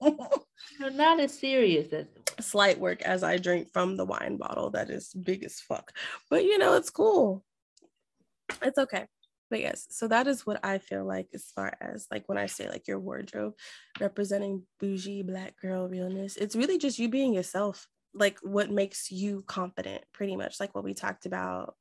[0.80, 2.06] Not as serious as
[2.42, 5.92] slight work as I drink from the wine bottle that is big as fuck.
[6.28, 7.44] But you know, it's cool.
[8.62, 9.06] It's okay.
[9.50, 12.46] But yes, so that is what I feel like as far as like when I
[12.46, 13.54] say like your wardrobe
[13.98, 17.88] representing bougie black girl realness, it's really just you being yourself.
[18.14, 21.74] Like what makes you confident, pretty much like what we talked about.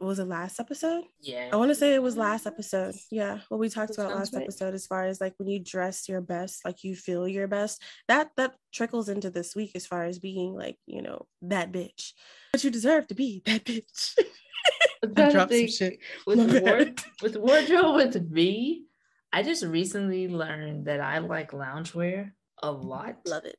[0.00, 1.04] Was it last episode?
[1.20, 1.50] yeah.
[1.52, 2.94] I want to say it was last episode.
[3.10, 4.42] Yeah, what we talked about last right.
[4.42, 7.82] episode, as far as like when you dress your best, like you feel your best.
[8.08, 12.12] That that trickles into this week as far as being like you know that bitch.
[12.52, 14.18] But you deserve to be that bitch.
[15.16, 15.98] I dropped some shit.
[16.26, 18.84] with ward- with wardrobe with me.
[19.32, 22.32] I just recently learned that I like loungewear
[22.62, 23.16] a lot.
[23.26, 23.56] Love it.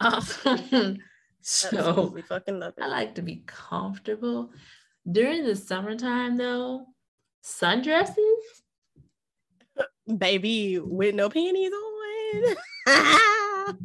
[0.00, 0.22] Um,
[1.40, 4.50] so Absolutely fucking love I like to be comfortable.
[5.10, 6.86] During the summertime, though,
[7.44, 8.16] sundresses.
[10.16, 12.56] Baby with no panties on.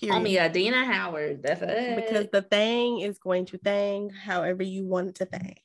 [0.00, 0.50] Call me Period.
[0.50, 1.42] Adina Howard.
[1.42, 1.96] That's it.
[1.96, 5.56] Because the thing is going to thang however you want it to thang.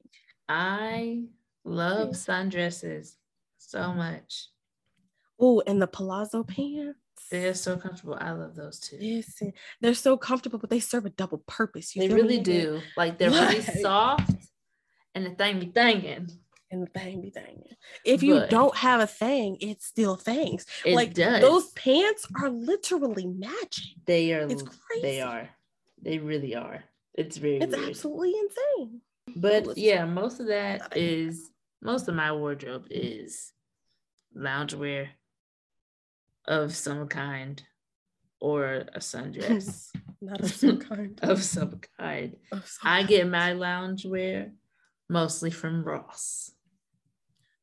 [0.50, 1.26] I
[1.64, 3.16] love sundresses
[3.60, 4.48] so much.
[5.40, 6.98] Oh, and the palazzo pants.
[7.30, 8.18] They're so comfortable.
[8.20, 8.98] I love those too.
[9.00, 11.96] Listen, they're so comfortable, but they serve a double purpose.
[11.96, 12.82] You They feel me, really do.
[12.98, 14.32] Like they're really soft,
[15.16, 16.30] and the thing be thinking.
[16.72, 17.76] And the thing be thangin'.
[18.04, 20.66] If you But- don't have a thing, it still thangs.
[20.84, 21.40] It like does.
[21.40, 23.94] those pants are literally matching.
[24.08, 24.48] They are.
[24.50, 25.02] It's crazy.
[25.04, 25.50] They are.
[26.02, 26.84] They really are.
[27.14, 27.90] It's very It's weird.
[27.90, 29.02] absolutely insane.
[29.36, 33.54] But yeah, most of that is most of my wardrobe is
[34.36, 35.10] loungewear
[36.48, 37.62] of some kind
[38.40, 39.90] or a sundress
[40.22, 41.20] Not of some kind.
[41.22, 42.36] of some kind.
[42.52, 43.08] of some I kind.
[43.10, 44.52] get my loungewear
[45.10, 46.52] mostly from Ross.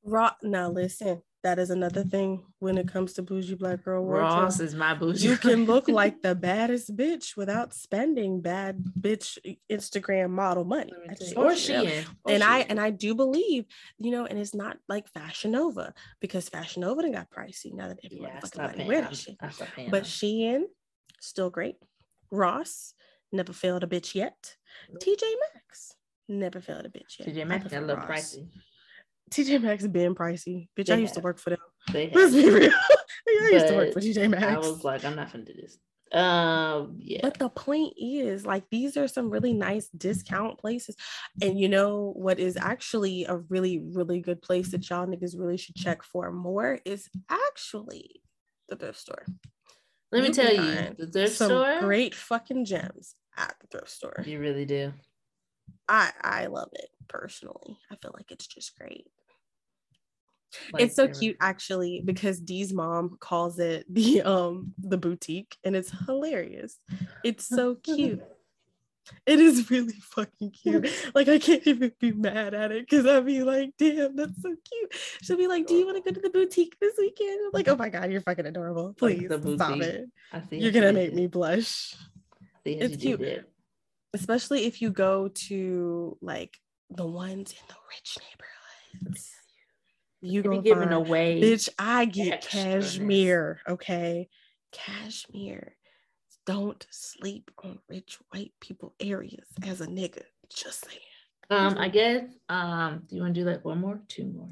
[0.04, 4.30] Ross, Now listen, that is another thing when it comes to bougie black girl wardrobe.
[4.30, 5.26] Ross is my bougie.
[5.28, 9.38] you can look like the baddest bitch without spending bad bitch
[9.70, 10.92] Instagram model money.
[10.92, 11.42] Let me I tell just you.
[11.42, 11.84] or want you know.
[11.84, 12.06] Shein.
[12.24, 12.66] or and I Shein.
[12.70, 13.64] and I do believe,
[13.98, 17.88] you know, and it's not like Fashion Nova because Fashion Nova done got pricey now
[17.88, 19.36] that everyone yeah, I motherfucking stopped wear that shit.
[19.40, 19.90] I stopped paying.
[19.90, 20.10] But them.
[20.10, 20.62] Shein,
[21.20, 21.76] still great.
[22.30, 22.94] Ross,
[23.32, 24.56] never failed a bitch yet.
[24.90, 25.02] Nope.
[25.02, 25.22] TJ
[25.54, 25.94] Maxx,
[26.30, 27.28] never failed a bitch yet.
[27.28, 28.48] TJ Maxx got a little pricey.
[29.30, 30.68] TJ Maxx been pricey.
[30.76, 31.58] Bitch, They I used to work for them.
[31.92, 32.44] They Let's have.
[32.44, 32.72] be real.
[32.72, 34.44] I used to work for TJ Maxx.
[34.44, 35.78] I was like, I'm not gonna do this.
[36.12, 37.20] Um, yeah.
[37.22, 40.96] But the point is, like, these are some really nice discount places.
[41.40, 45.56] And you know what is actually a really, really good place that y'all niggas really
[45.56, 48.22] should check for more is actually
[48.68, 49.24] the thrift store.
[50.10, 51.78] Let me tell you, the thrift some store.
[51.80, 54.24] great fucking gems at the thrift store.
[54.26, 54.92] You really do.
[55.90, 57.76] I I love it personally.
[57.90, 59.06] I feel like it's just great.
[60.72, 65.76] Like, it's so cute actually because Dee's mom calls it the um the boutique and
[65.76, 66.78] it's hilarious.
[67.24, 68.22] It's so cute.
[69.26, 70.88] It is really fucking cute.
[71.14, 74.54] Like I can't even be mad at it because I'd be like, damn, that's so
[74.70, 74.92] cute.
[75.22, 77.40] She'll be like, Do you want to go to the boutique this weekend?
[77.46, 78.94] I'm like, oh my god, you're fucking adorable.
[79.00, 79.82] Like Please the stop boutique.
[79.82, 80.10] it.
[80.32, 81.96] I see You're gonna make did me blush.
[82.64, 83.20] It's cute.
[83.22, 83.49] it.
[84.12, 86.58] Especially if you go to like
[86.90, 89.30] the ones in the rich neighborhoods.
[90.20, 91.40] You be gonna giving find away.
[91.40, 93.60] Bitch, I get cashmere.
[93.68, 94.28] Okay.
[94.72, 95.76] Cashmere.
[96.46, 100.22] Don't sleep on rich white people areas as a nigga.
[100.52, 101.00] Just saying.
[101.50, 102.24] Um, I guess.
[102.48, 104.50] Um, do you want to do like one more, two more?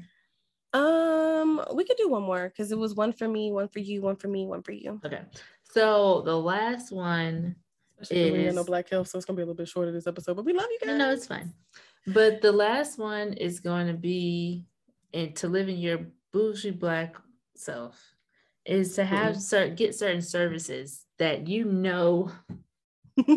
[0.73, 4.01] Um, we could do one more because it was one for me, one for you,
[4.01, 4.99] one for me, one for you.
[5.05, 5.21] Okay.
[5.71, 7.55] So the last one.
[8.01, 10.35] Especially got no black health, so it's gonna be a little bit shorter this episode.
[10.35, 10.97] But we love you guys.
[10.97, 11.53] no, it's fine.
[12.07, 14.63] But the last one is going to be,
[15.13, 17.15] and to live in your bougie black
[17.55, 18.01] self,
[18.65, 22.31] is to have certain get certain services that you know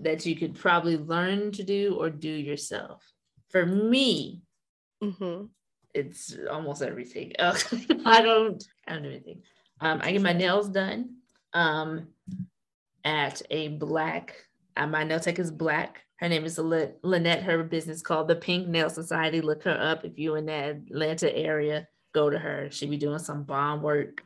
[0.00, 3.02] that you could probably learn to do or do yourself.
[3.48, 4.42] For me,
[5.02, 5.44] hmm
[5.92, 7.32] it's almost everything.
[7.40, 9.42] I don't I don't do anything.
[9.80, 11.16] Um, I get my nails done
[11.52, 12.08] um,
[13.04, 14.36] at a black.
[14.76, 16.02] Uh, my nail tech is black.
[16.16, 17.42] Her name is Lynette.
[17.42, 19.40] Her business called the Pink Nail Society.
[19.40, 21.88] Look her up if you're in the Atlanta area.
[22.12, 22.68] Go to her.
[22.70, 24.22] She be doing some bomb work.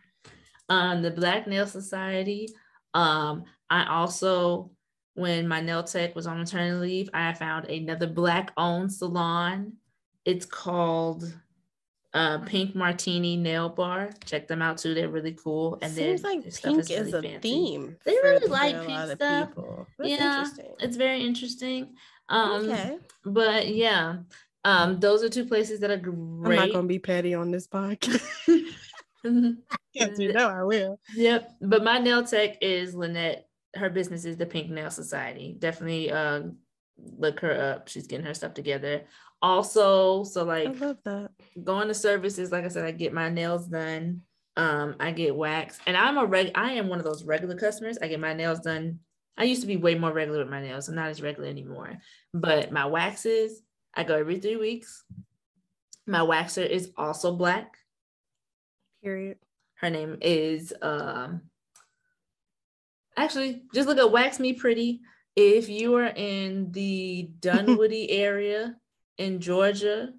[0.69, 2.49] Um, the Black Nail Society.
[2.95, 4.71] Um, I also,
[5.15, 9.75] when my nail tech was on maternity leave, I found another black-owned salon.
[10.25, 11.33] It's called
[12.15, 14.11] uh, Pink Martini Nail Bar.
[14.25, 14.95] Check them out too.
[14.95, 15.79] They're really cool.
[15.83, 17.39] And Seems like pink is, really a fancy.
[17.41, 17.97] theme.
[18.05, 19.51] They really like pink stuff.
[19.99, 20.47] Yeah,
[20.79, 21.97] it's very interesting.
[22.29, 22.99] Um, okay.
[23.25, 24.19] But yeah,
[24.65, 26.61] um, those are two places that are great.
[26.61, 28.23] I'm not gonna be petty on this podcast.
[29.93, 31.01] yes, you know I will.
[31.17, 31.57] Yep.
[31.63, 33.49] But my nail tech is Lynette.
[33.75, 35.57] Her business is the Pink Nail Society.
[35.59, 36.43] Definitely uh,
[36.97, 37.89] look her up.
[37.89, 39.03] She's getting her stuff together
[39.45, 41.31] also so like i love that.
[41.63, 44.23] going to services like i said i get my nails done
[44.57, 47.99] um i get wax and i'm a reg i am one of those regular customers.
[48.01, 49.01] I get my nails done.
[49.37, 51.99] I used to be way more regular with my nails i'm not as regular anymore.
[52.33, 53.61] But my waxes
[53.93, 55.05] i go every three weeks.
[56.07, 57.77] My waxer is also black.
[59.03, 59.37] Period.
[59.75, 61.43] Her name is um
[63.15, 65.03] actually just look at wax me pretty.
[65.37, 68.77] If you are in the dunwoody area
[69.19, 70.11] in Georgia,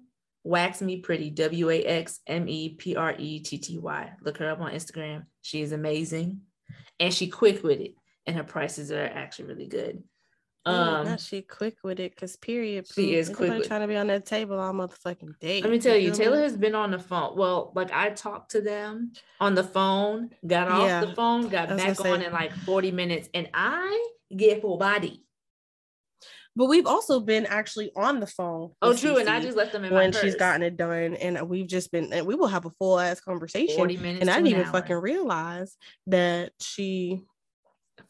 [0.44, 4.12] Wax Me Pretty, W A X M E P R E T T Y.
[4.22, 5.24] Look her up on Instagram.
[5.42, 6.42] She is amazing.
[6.98, 7.94] And she quick with it.
[8.26, 10.02] And her prices are actually really good.
[10.66, 12.88] Um, not she quick with it because period.
[12.92, 13.52] She is quick.
[13.52, 15.62] With- trying to be on that table all motherfucking day.
[15.62, 17.36] Let me tell you, Taylor has been on the phone.
[17.36, 21.68] Well, like I talked to them on the phone, got off yeah, the phone, got
[21.68, 22.26] back on say.
[22.26, 25.25] in like 40 minutes, and I get full body.
[26.56, 28.72] But we've also been actually on the phone.
[28.80, 29.18] Oh, true.
[29.18, 30.36] and I just left them in when she's purse.
[30.36, 33.76] gotten it done, and we've just been, and we will have a full ass conversation.
[33.76, 34.72] Forty minutes, and I didn't even hour.
[34.72, 35.76] fucking realize
[36.06, 37.22] that she.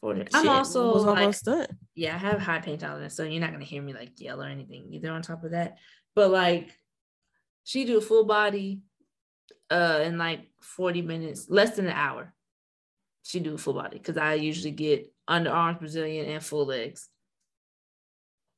[0.01, 0.27] 40.
[0.35, 1.79] I'm also was almost like, done.
[1.95, 4.47] Yeah, I have high pain tolerance, so you're not gonna hear me like yell or
[4.47, 5.11] anything either.
[5.11, 5.79] On top of that,
[6.15, 6.73] but like,
[7.65, 8.81] she do full body,
[9.71, 12.33] uh, in like 40 minutes, less than an hour.
[13.25, 17.09] She do full body because I usually get underarms, Brazilian, and full legs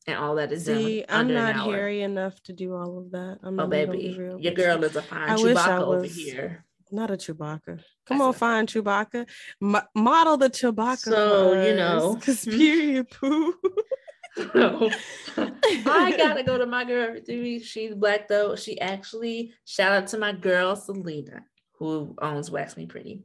[0.08, 3.40] and all that is See, I'm not hairy enough to do all of that.
[3.42, 6.64] I'm oh, baby, your girl is a fine I Chewbacca over here.
[6.90, 7.82] Not a Chewbacca.
[8.06, 9.26] Come on, find Chewbacca.
[9.60, 10.98] model the Chewbacca.
[10.98, 13.54] So you know, because period poo.
[14.54, 14.90] no.
[15.36, 17.18] I gotta go to my girl
[17.62, 18.56] She's black though.
[18.56, 21.44] She actually shout out to my girl Selena,
[21.78, 23.24] who owns Wax Me Pretty.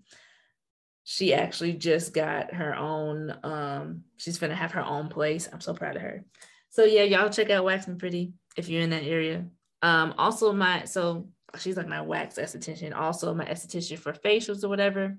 [1.05, 3.33] She actually just got her own.
[3.43, 5.47] Um, she's gonna have her own place.
[5.51, 6.25] I'm so proud of her.
[6.73, 9.45] So yeah, y'all check out Wax Me Pretty if you're in that area.
[9.83, 11.27] Um, also my so
[11.59, 15.15] she's like my wax esthetician, also my esthetician for facials or whatever.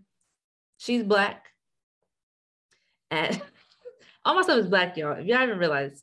[0.78, 1.46] She's black.
[3.12, 3.40] And
[4.24, 5.12] all my stuff is black, y'all.
[5.12, 6.02] If y'all haven't realized.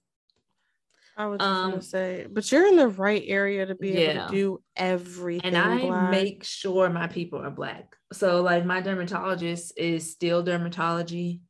[1.17, 3.99] I was um, gonna say, but you're in the right area to be yeah.
[3.99, 5.53] able to do everything.
[5.53, 6.11] And I black.
[6.11, 7.97] make sure my people are black.
[8.13, 11.41] So like my dermatologist is still dermatology,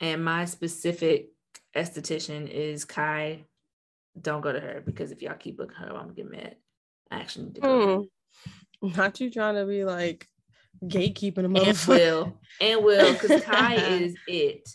[0.00, 1.28] and my specific
[1.76, 3.44] esthetician is Kai.
[4.20, 6.56] Don't go to her because if y'all keep looking her, I'm gonna get mad.
[7.10, 8.06] I actually need to go.
[8.82, 8.96] Hmm.
[8.96, 10.26] Not you trying to be like
[10.84, 14.68] gatekeeping a And will and will because Kai is it.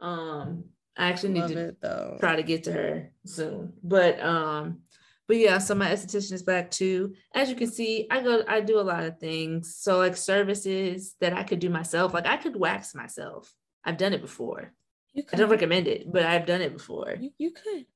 [0.00, 0.64] Um,
[0.96, 3.72] I actually need to it, try to get to her soon.
[3.82, 4.82] But um,
[5.26, 7.14] but yeah, so my esthetician is back too.
[7.34, 9.76] As you can see, I go, I do a lot of things.
[9.76, 13.52] So like services that I could do myself, like I could wax myself.
[13.84, 14.72] I've done it before.
[15.16, 17.16] I don't recommend it, but I've done it before.
[17.18, 17.86] You, you could.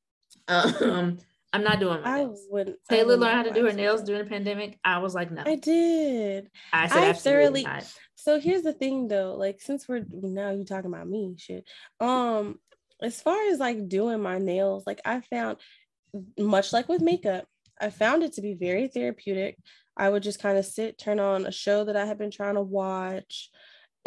[0.46, 1.18] Um,
[1.52, 2.40] I'm not doing my nails.
[2.48, 2.76] I wouldn't.
[2.90, 4.78] Taylor learned how to do her nails during the pandemic.
[4.84, 5.42] I was like, no.
[5.46, 6.50] I did.
[6.72, 7.64] I said I thoroughly.
[7.64, 7.90] Not.
[8.16, 9.34] So here's the thing, though.
[9.34, 11.66] Like, since we're now you talking about me, shit.
[12.00, 12.58] Um,
[13.02, 15.58] as far as like doing my nails, like I found,
[16.38, 17.46] much like with makeup,
[17.80, 19.56] I found it to be very therapeutic.
[19.96, 22.54] I would just kind of sit, turn on a show that I had been trying
[22.54, 23.50] to watch,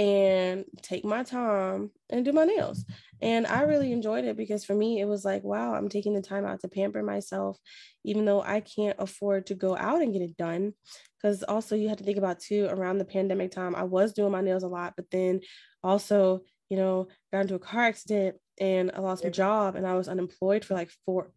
[0.01, 2.83] and take my time and do my nails.
[3.21, 6.23] And I really enjoyed it because for me, it was like, wow, I'm taking the
[6.23, 7.59] time out to pamper myself,
[8.03, 10.73] even though I can't afford to go out and get it done.
[11.21, 14.31] Because also, you have to think about too, around the pandemic time, I was doing
[14.31, 15.41] my nails a lot, but then
[15.83, 19.93] also, you know, got into a car accident and I lost my job and I
[19.93, 21.31] was unemployed for like four,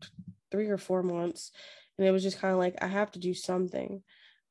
[0.51, 1.51] three or four months.
[1.99, 4.03] And it was just kind of like, I have to do something.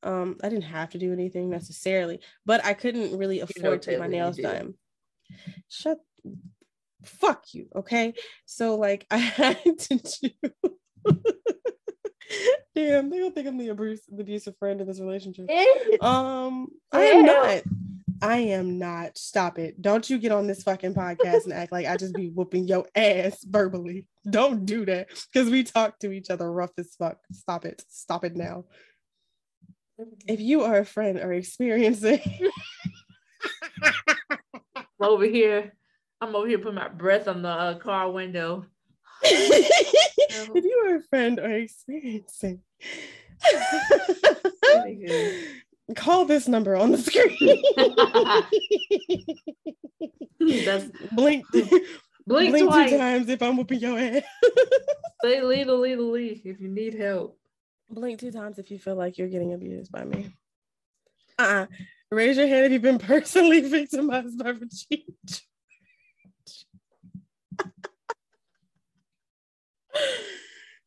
[0.03, 3.99] Um, I didn't have to do anything necessarily, but I couldn't really afford to get
[3.99, 4.75] my nails done.
[5.69, 5.99] Shut
[7.05, 8.13] fuck you, okay?
[8.45, 10.29] So like I had to do
[12.75, 15.47] Damn, they don't think I'm the abuse, the abusive friend in this relationship.
[16.01, 17.61] Um, I am not.
[18.21, 19.17] I am not.
[19.17, 19.79] Stop it.
[19.81, 22.87] Don't you get on this fucking podcast and act like I just be whooping your
[22.95, 24.07] ass verbally.
[24.27, 27.17] Don't do that because we talk to each other rough as fuck.
[27.31, 27.83] Stop it.
[27.89, 28.65] Stop it now.
[30.27, 32.19] If you are a friend or experiencing,
[34.75, 35.73] I'm over here.
[36.19, 38.65] I'm over here putting my breath on the uh, car window.
[39.23, 42.61] if you are a friend or experiencing,
[45.95, 47.63] call this number on the screen.
[50.65, 51.83] That's blink, blink,
[52.25, 52.89] blink twice.
[52.89, 54.23] two times if I'm whooping your ass.
[55.23, 57.37] Say Lena, Lena, Lee if you need help.
[57.89, 60.33] Blink two times if you feel like you're getting abused by me.
[61.37, 61.65] Uh-uh.
[62.11, 65.03] Raise your hand if you've been personally victimized by Regina.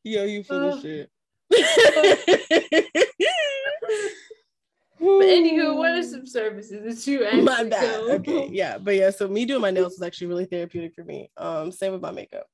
[0.05, 0.81] Yo, you full of Uh.
[0.81, 1.11] shit.
[4.99, 8.01] But anywho, what are some services that you actually my bad.
[8.01, 8.13] do?
[8.13, 11.31] Okay, yeah, but yeah, so me doing my nails was actually really therapeutic for me.
[11.37, 12.47] Um, same with my makeup.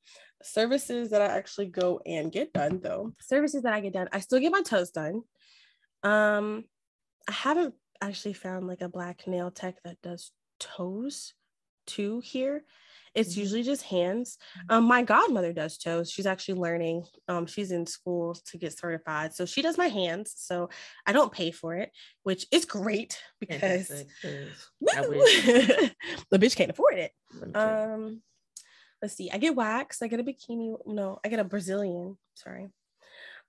[0.45, 3.13] Services that I actually go and get done though.
[3.21, 5.23] Services that I get done, I still get my toes done.
[6.03, 6.65] Um,
[7.29, 11.35] I haven't actually found like a black nail tech that does toes
[11.87, 12.65] too here.
[13.15, 13.39] It's Mhm.
[13.39, 14.39] usually just hands.
[14.69, 16.11] Um, my godmother does toes.
[16.11, 17.07] She's actually learning.
[17.29, 20.33] Um, she's in school to get certified, so she does my hands.
[20.37, 20.71] So
[21.07, 25.03] I don't pay for it, which is great because Fantastic, 'cause I
[26.31, 27.13] the bitch can't afford it.
[27.55, 28.23] Um,
[29.03, 29.31] let's see.
[29.31, 30.01] I get wax.
[30.01, 30.77] I get a bikini.
[30.87, 32.17] No, I get a Brazilian.
[32.35, 32.69] Sorry.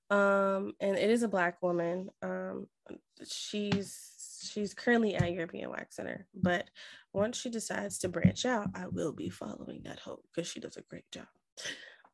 [0.09, 2.09] Um, and it is a black woman.
[2.21, 2.67] Um,
[3.25, 6.69] she's she's currently at European Wax Center, but
[7.13, 10.77] once she decides to branch out, I will be following that hope because she does
[10.77, 11.27] a great job.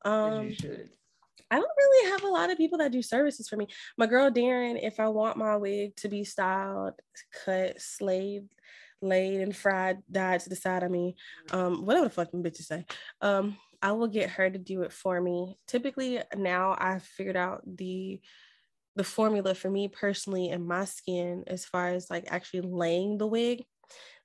[0.06, 0.52] Um.
[1.52, 3.68] I don't really have a lot of people that do services for me.
[3.98, 6.94] My girl Darren, if I want my wig to be styled,
[7.44, 8.48] cut, slayed,
[9.02, 11.16] laid, and fried, died to the side of me,
[11.52, 12.86] um, whatever the fuck them bitches say,
[13.22, 15.58] um, I will get her to do it for me.
[15.68, 18.20] Typically, now I've figured out the
[18.96, 23.28] the formula for me personally and my skin as far as like actually laying the
[23.28, 23.64] wig.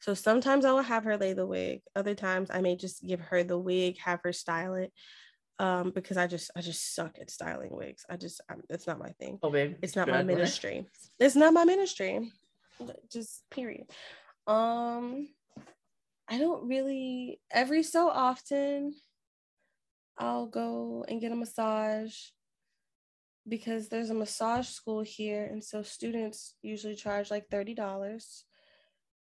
[0.01, 1.83] So sometimes I will have her lay the wig.
[1.95, 4.93] Other times I may just give her the wig, have her style it
[5.61, 8.99] um because i just i just suck at styling wigs i just I'm, it's not
[8.99, 9.77] my thing Oh, baby.
[9.83, 10.85] it's not my ministry
[11.21, 12.33] it's not my ministry
[13.09, 13.87] just period
[14.47, 15.29] um
[16.29, 18.95] i don't really every so often
[20.19, 22.15] i'll go and get a massage
[23.49, 28.43] because there's a massage school here and so students usually charge like $30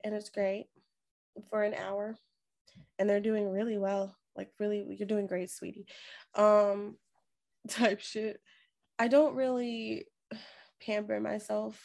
[0.04, 0.66] and it's great
[1.48, 2.16] for an hour
[2.98, 5.86] and they're doing really well like really you're doing great sweetie.
[6.34, 6.96] Um
[7.68, 8.40] type shit.
[8.98, 10.06] I don't really
[10.80, 11.80] pamper myself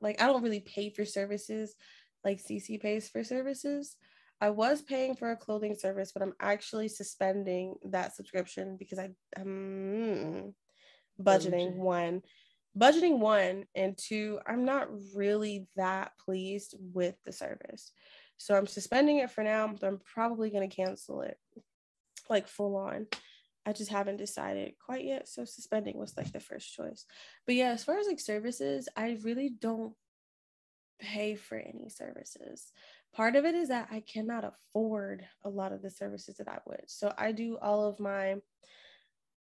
[0.00, 1.74] like i don't really pay for services
[2.26, 3.96] like cc pays for services.
[4.38, 9.08] I was paying for a clothing service but i'm actually suspending that subscription because i
[9.38, 10.54] am
[11.18, 11.76] budgeting Budgeting.
[11.76, 12.22] one
[12.78, 17.92] budgeting one and two i'm not really that pleased with the service.
[18.36, 21.38] So i'm suspending it for now but i'm probably going to cancel it
[22.28, 23.06] like full on.
[23.64, 27.06] I just haven't decided quite yet so suspending was like the first choice.
[27.46, 29.94] But yeah as far as like services i really don't
[30.98, 32.72] pay for any services
[33.14, 36.58] part of it is that i cannot afford a lot of the services that i
[36.66, 38.36] would so i do all of my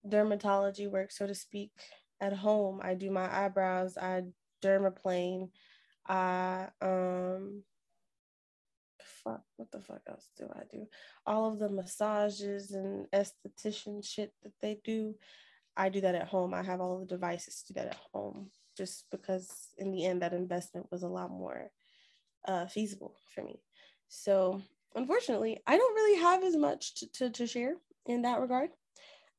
[0.07, 1.71] dermatology work, so to speak,
[2.21, 2.81] at home.
[2.83, 4.23] I do my eyebrows, I
[4.63, 5.51] dermaplane,
[6.07, 7.63] I um
[9.23, 10.87] fuck, what the fuck else do I do?
[11.27, 15.15] All of the massages and esthetician shit that they do,
[15.77, 16.53] I do that at home.
[16.53, 20.23] I have all the devices to do that at home just because in the end
[20.23, 21.71] that investment was a lot more
[22.47, 23.61] uh, feasible for me.
[24.09, 24.61] So
[24.95, 27.75] unfortunately, I don't really have as much to, to, to share
[28.07, 28.71] in that regard.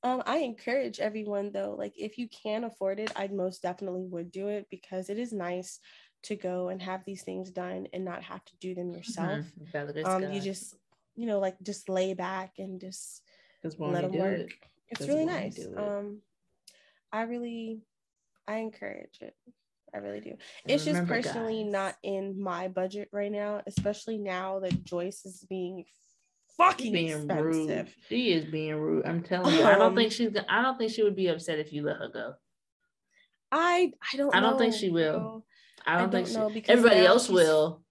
[0.04, 4.32] Um, I encourage everyone though, like if you can afford it, I most definitely would
[4.32, 5.80] do it because it is nice
[6.24, 9.40] to go and have these things done and not have to do them yourself.
[9.40, 9.66] Mhm.
[10.06, 10.76] Um, you just,
[11.16, 13.22] you know, like just lay back and just
[13.94, 14.40] let them work.
[14.42, 14.54] it,
[14.90, 15.58] It's really nice.
[15.78, 16.22] Um,
[17.12, 17.82] I really,
[18.48, 19.34] I encourage it.
[19.94, 20.34] I really do.
[20.68, 25.46] It's just personally guys, not in my budget right now, especially now that Joyce is
[25.50, 25.86] being
[26.58, 27.88] fucking being rude.
[28.10, 29.06] She is being rude.
[29.06, 29.64] I'm telling you.
[29.64, 30.30] I don't Um, think she's.
[30.32, 32.34] go- I don't think she would be upset if you let her go.
[33.52, 34.36] I I don't.
[34.36, 35.46] I don't think she will.
[35.86, 37.84] I don't I think don't she, know because everybody else will.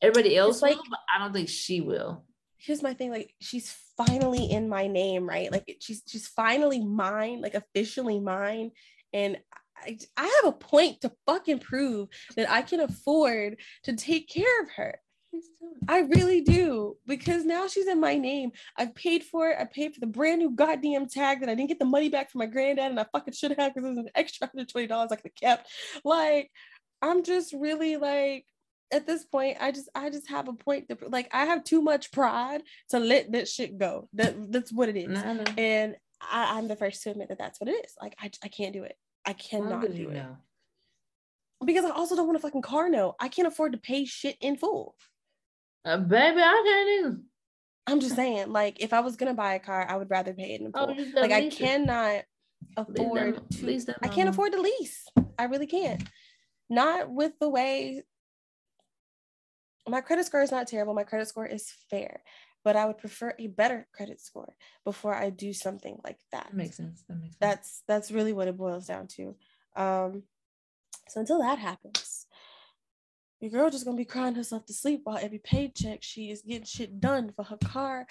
[0.00, 2.24] Everybody else like- will, but I don't think she will.
[2.56, 3.10] Here's my thing.
[3.10, 5.50] Like she's finally in my name, right?
[5.52, 8.70] Like she's she's finally mine, like officially mine,
[9.12, 9.36] and
[9.82, 14.62] I, I have a point to fucking prove that I can afford to take care
[14.62, 15.00] of her.
[15.88, 18.52] I really do because now she's in my name.
[18.76, 19.56] I've paid for it.
[19.58, 22.30] I paid for the brand new goddamn tag that I didn't get the money back
[22.30, 24.86] from my granddad, and I fucking should have because it was an extra hundred twenty
[24.86, 25.70] dollars I could have kept.
[26.04, 26.50] Like,
[27.00, 28.44] I'm just really like
[28.92, 31.80] at this point, I just I just have a point to like I have too
[31.80, 34.08] much pride to let that shit go.
[34.12, 35.08] That that's what it is,
[35.58, 35.96] and
[36.30, 37.94] I, am the first to admit that that's what it is.
[38.00, 38.96] Like I I can't do it.
[39.24, 40.14] I cannot do it.
[40.14, 40.36] Know?
[41.64, 43.14] Because I also don't want a fucking car note.
[43.20, 44.96] I can't afford to pay shit in full.
[45.84, 47.20] Uh, baby, I can't either.
[47.86, 50.54] I'm just saying, like, if I was gonna buy a car, I would rather pay
[50.54, 50.96] it in oh, full.
[50.98, 52.22] Oh, like, I cannot
[52.76, 53.96] afford them, to.
[54.02, 55.06] I can't afford to lease.
[55.38, 56.02] I really can't.
[56.70, 58.02] Not with the way
[59.88, 60.94] my credit score is not terrible.
[60.94, 62.22] My credit score is fair,
[62.64, 64.54] but I would prefer a better credit score
[64.84, 66.46] before I do something like that.
[66.50, 67.04] that makes sense.
[67.08, 67.40] That makes sense.
[67.40, 69.34] That's that's really what it boils down to.
[69.76, 70.24] Um,
[71.08, 72.26] so until that happens,
[73.40, 76.64] your girl just gonna be crying herself to sleep while every paycheck she is getting
[76.64, 78.06] shit done for her car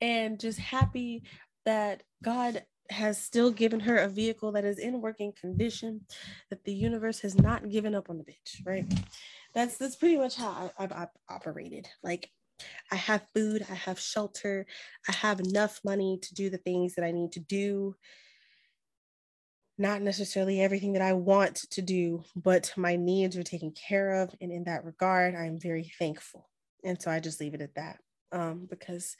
[0.00, 1.22] and just happy
[1.66, 6.00] that God has still given her a vehicle that is in working condition,
[6.48, 8.84] that the universe has not given up on the bitch, right?
[9.54, 11.88] That's that's pretty much how I, I've, I've operated.
[12.02, 12.30] Like
[12.90, 14.66] I have food, I have shelter,
[15.08, 17.96] I have enough money to do the things that I need to do
[19.80, 24.34] not necessarily everything that I want to do, but my needs are taken care of.
[24.40, 26.50] And in that regard, I'm very thankful.
[26.84, 27.98] And so I just leave it at that.
[28.30, 29.16] Um, because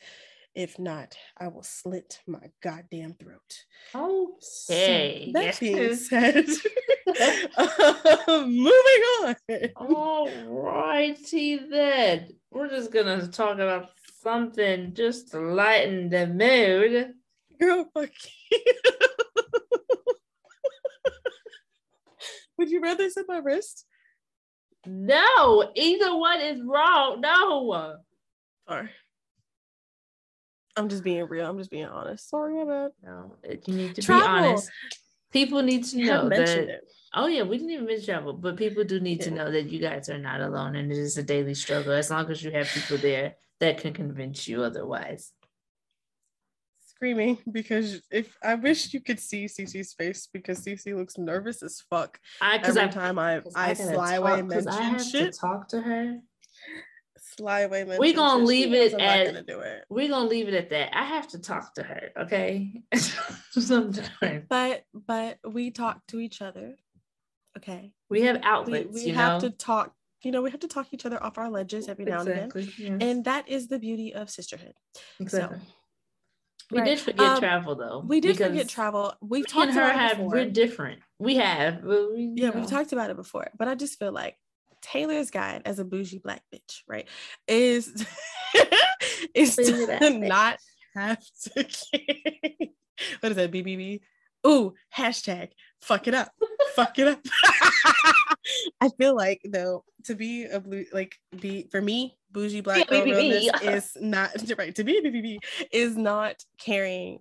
[0.55, 3.65] if not, I will slit my goddamn throat.
[3.95, 5.23] Okay.
[5.31, 6.45] So that being said,
[7.21, 8.17] uh,
[8.47, 9.37] moving on.
[9.77, 12.29] All righty then.
[12.51, 13.91] We're just gonna talk about
[14.23, 17.13] something just to lighten the mood.
[17.61, 18.11] Girl, fuck
[18.51, 18.59] you.
[22.59, 23.87] Would you rather sit my wrist?
[24.87, 27.21] No, either one is wrong.
[27.21, 27.97] No.
[28.69, 28.89] Sorry.
[30.77, 31.49] I'm just being real.
[31.49, 32.29] I'm just being honest.
[32.29, 33.09] Sorry about that.
[33.09, 34.27] No, you need to travel.
[34.27, 34.71] be honest.
[35.33, 36.49] People need to know that.
[36.49, 36.81] It.
[37.15, 39.25] Oh yeah, we didn't even mention travel, but people do need yeah.
[39.25, 41.93] to know that you guys are not alone, and it is a daily struggle.
[41.93, 45.33] As long as you have people there that can convince you otherwise
[47.01, 51.83] screaming because if I wish you could see Cece's face because Cece looks nervous as
[51.89, 55.33] fuck I, every I, time I I, I sly away mention I have shit.
[55.33, 56.19] To talk to her.
[57.17, 58.01] Sly away mention.
[58.01, 59.27] We're gonna leave it at.
[59.27, 59.85] Gonna do it.
[59.89, 60.95] We're gonna leave it at that.
[60.95, 62.11] I have to talk to her.
[62.19, 62.83] Okay.
[63.51, 64.45] Sometimes.
[64.51, 66.75] But but we talk to each other.
[67.57, 67.93] Okay.
[68.09, 68.95] We have outlets.
[68.95, 69.49] We, we have know?
[69.49, 69.93] to talk
[70.23, 72.71] you know, we have to talk each other off our ledges every now exactly, and
[72.71, 73.01] then.
[73.01, 73.09] Yes.
[73.09, 74.75] And that is the beauty of sisterhood.
[75.19, 75.59] Exactly.
[75.59, 75.65] So
[76.71, 76.85] we right.
[76.85, 78.05] did forget um, travel though.
[78.07, 79.15] We did forget travel.
[79.21, 80.29] We've talked about have, before.
[80.29, 81.01] We're different.
[81.19, 81.83] We have.
[81.83, 82.61] We, yeah, know.
[82.61, 83.49] we've talked about it before.
[83.59, 84.37] But I just feel like
[84.83, 87.09] Taylor's guide as a bougie black bitch, right,
[87.49, 88.07] is
[89.35, 90.59] is to not
[90.95, 91.51] have to.
[93.21, 93.51] what is that?
[93.51, 94.01] BBB.
[94.47, 95.49] Ooh, hashtag
[95.83, 96.31] fuck it up.
[96.75, 97.21] fuck it up.
[98.81, 103.03] I feel like though to be a blue like be for me bougie black girl
[103.07, 105.39] is not right to be BBB
[105.73, 107.19] is not carrying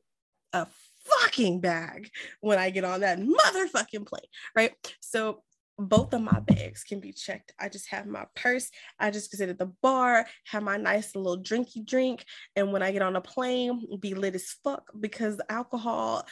[0.53, 0.68] a
[1.05, 2.10] fucking bag
[2.41, 4.22] when I get on that motherfucking plane,
[4.55, 4.74] right?
[4.99, 5.43] So
[5.78, 7.53] both of my bags can be checked.
[7.60, 8.70] I just have my purse.
[8.99, 12.91] I just sit at the bar, have my nice little drinky drink, and when I
[12.91, 16.26] get on a plane, be lit as fuck because alcohol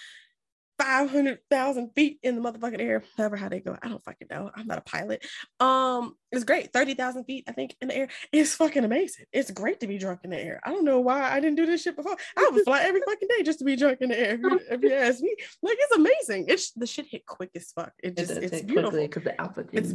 [0.80, 3.78] 500,000 feet in the motherfucking air, however how they go.
[3.82, 4.52] I don't fucking know.
[4.56, 5.26] I'm not a pilot.
[5.60, 6.72] Um, it's great.
[6.74, 8.08] 30,000 feet, I think, in the air.
[8.32, 9.26] It's fucking amazing.
[9.32, 10.60] It's great to be drunk in the air.
[10.64, 12.16] I don't know why I didn't do this shit before.
[12.36, 14.34] I would fly every fucking day just to be drunk in the air.
[14.36, 16.46] If you, if you ask me, like it's amazing.
[16.48, 17.94] It's the shit hit quick as fuck.
[18.04, 19.70] It just it it's beautiful because the altitude.
[19.74, 19.94] It's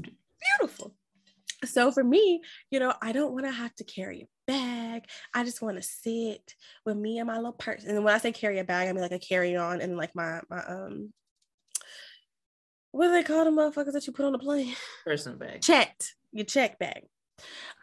[0.58, 0.94] beautiful.
[1.64, 5.04] So for me, you know, I don't want to have to carry a bag.
[5.34, 6.54] I just want to sit
[6.84, 7.84] with me and my little purse.
[7.84, 10.14] And when I say carry a bag, I mean like a carry on and like
[10.14, 11.12] my my um
[12.92, 14.74] what do they call the motherfuckers that you put on the plane?
[15.04, 15.62] Person bag.
[15.62, 16.14] Checked.
[16.30, 17.04] Your check bag.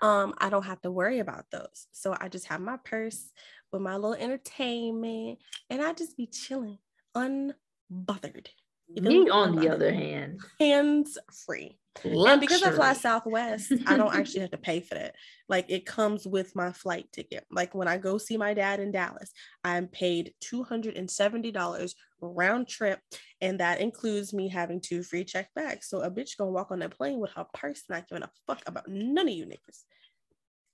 [0.01, 1.88] Um, I don't have to worry about those.
[1.91, 3.32] So I just have my purse
[3.71, 6.77] with my little entertainment and I just be chilling,
[7.15, 8.47] unbothered.
[8.95, 11.77] Me, on the other hand, hands free.
[12.03, 12.31] Luxury.
[12.31, 15.15] And because I fly Southwest, I don't actually have to pay for that.
[15.47, 17.45] Like it comes with my flight ticket.
[17.51, 19.31] Like when I go see my dad in Dallas,
[19.63, 22.99] I'm paid $270 round trip.
[23.41, 25.87] And that includes me having two free check bags.
[25.87, 28.61] So a bitch gonna walk on that plane with her purse, not giving a fuck
[28.65, 29.83] about none of you niggas.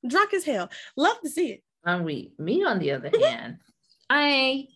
[0.08, 0.70] Drunk as hell.
[0.96, 1.64] Love to see it.
[1.86, 2.40] Um, I'm weak.
[2.40, 3.58] Me on the other hand,
[4.10, 4.68] I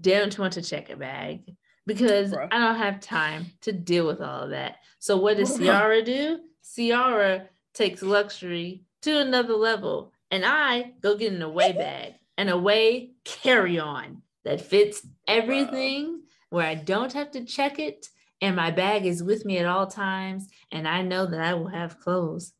[0.00, 1.56] don't want to check a bag
[1.88, 2.48] because Bruh.
[2.52, 4.76] I don't have time to deal with all of that.
[4.98, 6.40] So what does Ciara do?
[6.76, 13.12] Ciara takes luxury to another level, and I go get an away bag, an away
[13.24, 18.08] carry on that fits everything where I don't have to check it,
[18.40, 21.68] and my bag is with me at all times, and I know that I will
[21.68, 22.52] have clothes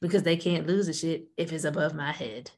[0.00, 2.50] because they can't lose the shit if it's above my head.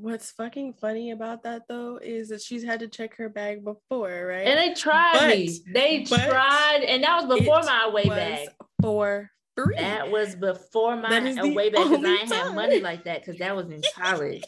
[0.00, 4.26] What's fucking funny about that though is that she's had to check her bag before,
[4.28, 4.46] right?
[4.46, 5.58] And they tried me.
[5.74, 8.48] They tried, and that was before my away was bag.
[8.80, 9.76] for free.
[9.76, 13.20] That was before my is the away bag because I ain't have money like that
[13.20, 14.44] because that was in college.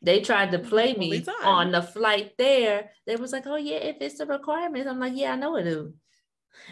[0.00, 2.90] They tried to play me on the flight there.
[3.06, 5.64] They was like, "Oh yeah, if it's the requirements," I'm like, "Yeah, I know it
[5.64, 5.92] do."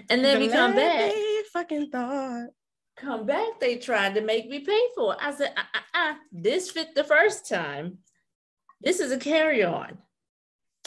[0.08, 1.12] And then we come back,
[1.52, 2.48] fucking thought.
[3.00, 3.60] Come back.
[3.60, 5.18] They tried to make me pay for it.
[5.20, 7.98] I said, uh, uh, uh, "This fit the first time.
[8.80, 9.98] This is a carry on."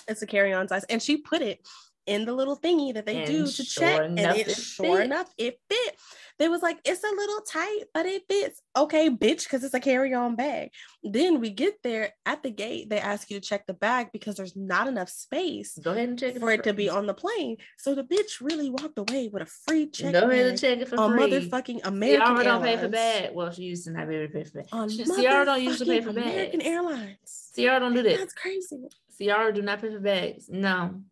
[0.08, 1.66] It's a carry-on size, and she put it
[2.08, 4.56] in the little thingy that they And do to sure check, and enough, it, it
[4.56, 5.06] sure fit.
[5.06, 5.96] enough it fit.
[6.42, 8.64] They was like, it's a little tight, but it fits.
[8.76, 10.72] Okay, bitch, because it's a carry-on bag.
[11.04, 12.90] Then we get there at the gate.
[12.90, 16.18] They ask you to check the bag because there's not enough space Go ahead and
[16.18, 17.58] check it for it to be on the plane.
[17.78, 20.88] So the bitch really walked away with a free check Go ahead and check it
[20.88, 21.28] for on free.
[21.30, 23.36] motherfucking American Ciara don't pay for bag.
[23.36, 24.68] Well, she used to not be able to pay for bag.
[24.72, 26.70] On She- Ciara don't usually pay for American bags.
[26.72, 27.52] Airlines.
[27.56, 28.18] Ciara don't do that.
[28.18, 28.88] That's crazy.
[29.16, 30.50] Ciara do not pay for bags.
[30.50, 31.04] No.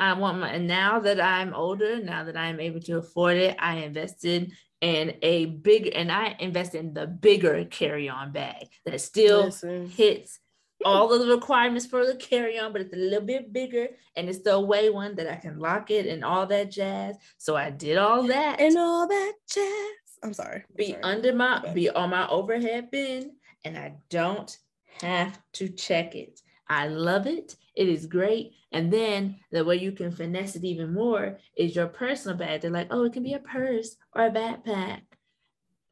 [0.00, 3.36] Um, I want my and now that I'm older, now that I'm able to afford
[3.36, 8.98] it, I invested in a big and I invest in the bigger carry-on bag that
[9.00, 9.90] still Listen.
[9.90, 10.40] hits
[10.86, 14.40] all of the requirements for the carry-on, but it's a little bit bigger and it's
[14.40, 17.16] the away one that I can lock it and all that jazz.
[17.36, 20.18] So I did all that and all that jazz.
[20.22, 20.64] I'm sorry.
[20.70, 21.02] I'm be sorry.
[21.02, 23.32] under my be on my overhead bin
[23.66, 24.56] and I don't
[25.02, 26.40] have to check it.
[26.68, 27.56] I love it.
[27.74, 28.52] It is great.
[28.72, 32.60] And then the way you can finesse it even more is your personal bag.
[32.60, 35.02] They're like, oh, it can be a purse or a backpack.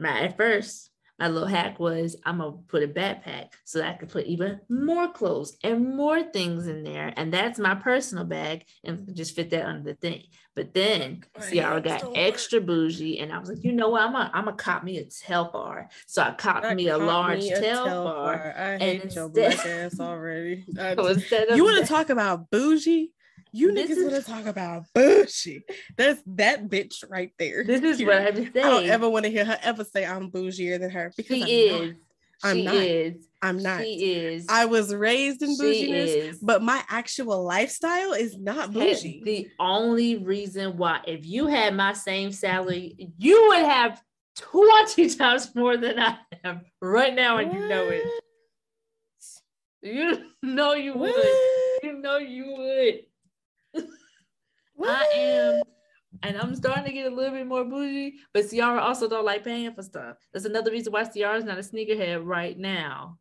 [0.00, 3.96] Right at first, my little hack was I'm gonna put a backpack so that I
[3.98, 7.12] could put even more clothes and more things in there.
[7.16, 10.24] And that's my personal bag and just fit that under the thing.
[10.54, 14.02] But then My Ciara got extra bougie, and I was like, you know what?
[14.02, 15.86] I'm gonna I'm gonna cop me a Telfar.
[16.06, 17.86] So I copped I me a large me a Telfar.
[17.86, 18.58] Telfar.
[18.58, 20.64] I hate your black ass already.
[20.74, 23.12] So instead of you want to talk about bougie?
[23.52, 25.62] You This niggas is- want to talk about bougie?
[25.96, 27.64] That's that bitch right there.
[27.64, 28.50] This is what I have to say.
[28.62, 31.70] I don't ever want to hear her ever say I'm bougier than her because she
[31.70, 31.90] I'm is.
[31.90, 31.96] Not.
[32.44, 32.74] I'm she not.
[32.76, 33.14] is.
[33.42, 33.80] I'm not.
[33.82, 34.46] She is.
[34.48, 39.22] I was raised in bouginess, but my actual lifestyle is not bougie.
[39.24, 44.00] The only reason why, if you had my same salary, you would have
[44.36, 48.04] 20 times more than I have right now, and you know it.
[49.82, 51.14] You know you What?
[51.14, 51.26] would.
[51.82, 53.00] You know you would.
[54.86, 55.62] I am,
[56.22, 59.44] and I'm starting to get a little bit more bougie, but Ciara also don't like
[59.44, 60.16] paying for stuff.
[60.32, 63.18] That's another reason why Ciara's not a sneakerhead right now.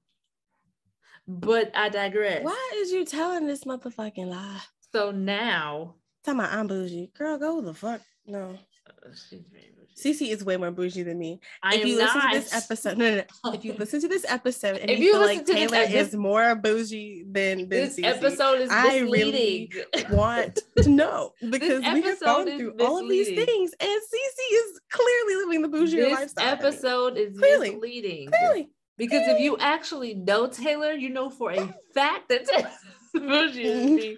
[1.28, 2.44] But I digress.
[2.44, 4.62] Why is you telling this motherfucking lie?
[4.94, 7.12] So now, Talking about I'm bougie.
[7.18, 8.02] Girl, go the fuck.
[8.26, 8.58] No.
[8.88, 9.77] uh, she's very bougie.
[9.98, 11.40] Cece is way more bougie than me.
[11.64, 12.34] I if you listen not.
[12.34, 13.52] to this episode, no, no, no.
[13.54, 16.56] If you listen to this episode and If you you feel like Taylor is more
[16.56, 19.70] bougie than, than this Cece, episode is I misleading.
[19.72, 24.54] really want to know because we have gone through all of these things and Cece
[24.54, 26.46] is clearly living the bougie this lifestyle.
[26.46, 26.68] than me.
[26.68, 27.72] episode is Clearly.
[27.72, 28.28] misleading.
[28.30, 28.70] Clearly.
[28.98, 32.72] Because if you actually know Taylor, you know for a fact that Taylor's
[33.14, 34.18] bougie.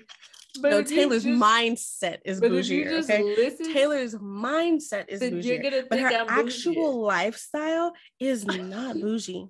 [0.62, 2.88] But No, Taylor's just- mindset is bougie.
[2.88, 3.24] Okay.
[3.24, 5.60] listen, Taylor's mindset is bougie.
[5.90, 9.48] But her I'm actual lifestyle is not bougie.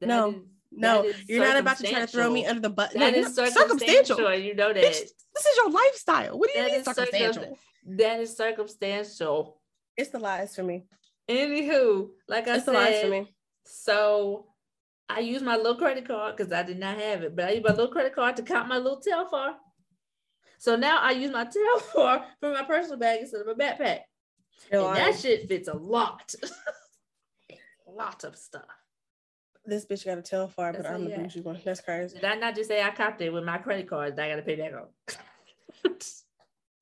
[0.00, 0.34] No, is-
[0.72, 2.92] No, you're not about to try to throw me under the bus.
[2.92, 4.34] That no, is you're circumstantial.
[4.34, 4.82] You know that.
[4.82, 5.00] Bitch,
[5.34, 6.38] this is your lifestyle.
[6.38, 7.58] What do you That mean is circum- circumstantial?
[7.86, 9.60] That is circumstantial.
[9.96, 10.84] It's the lies for me.
[11.28, 13.34] Anywho, like I It's the lies for said, me.
[13.64, 14.46] so
[15.08, 17.64] I used my little credit card because I did not have it, but I used
[17.64, 19.54] my little credit card to count my little tail Telfar.
[20.58, 24.00] So now I use my Telfar for for my personal bag instead of a backpack.
[24.70, 24.94] And lying.
[24.94, 26.34] that shit fits a lot.
[27.86, 28.62] a lot of stuff.
[29.64, 31.60] This bitch got a Telfar, but I'm the bougie one.
[31.64, 32.16] That's crazy.
[32.16, 34.42] Did I not just say I copped it with my credit card that I gotta
[34.42, 35.94] pay back on?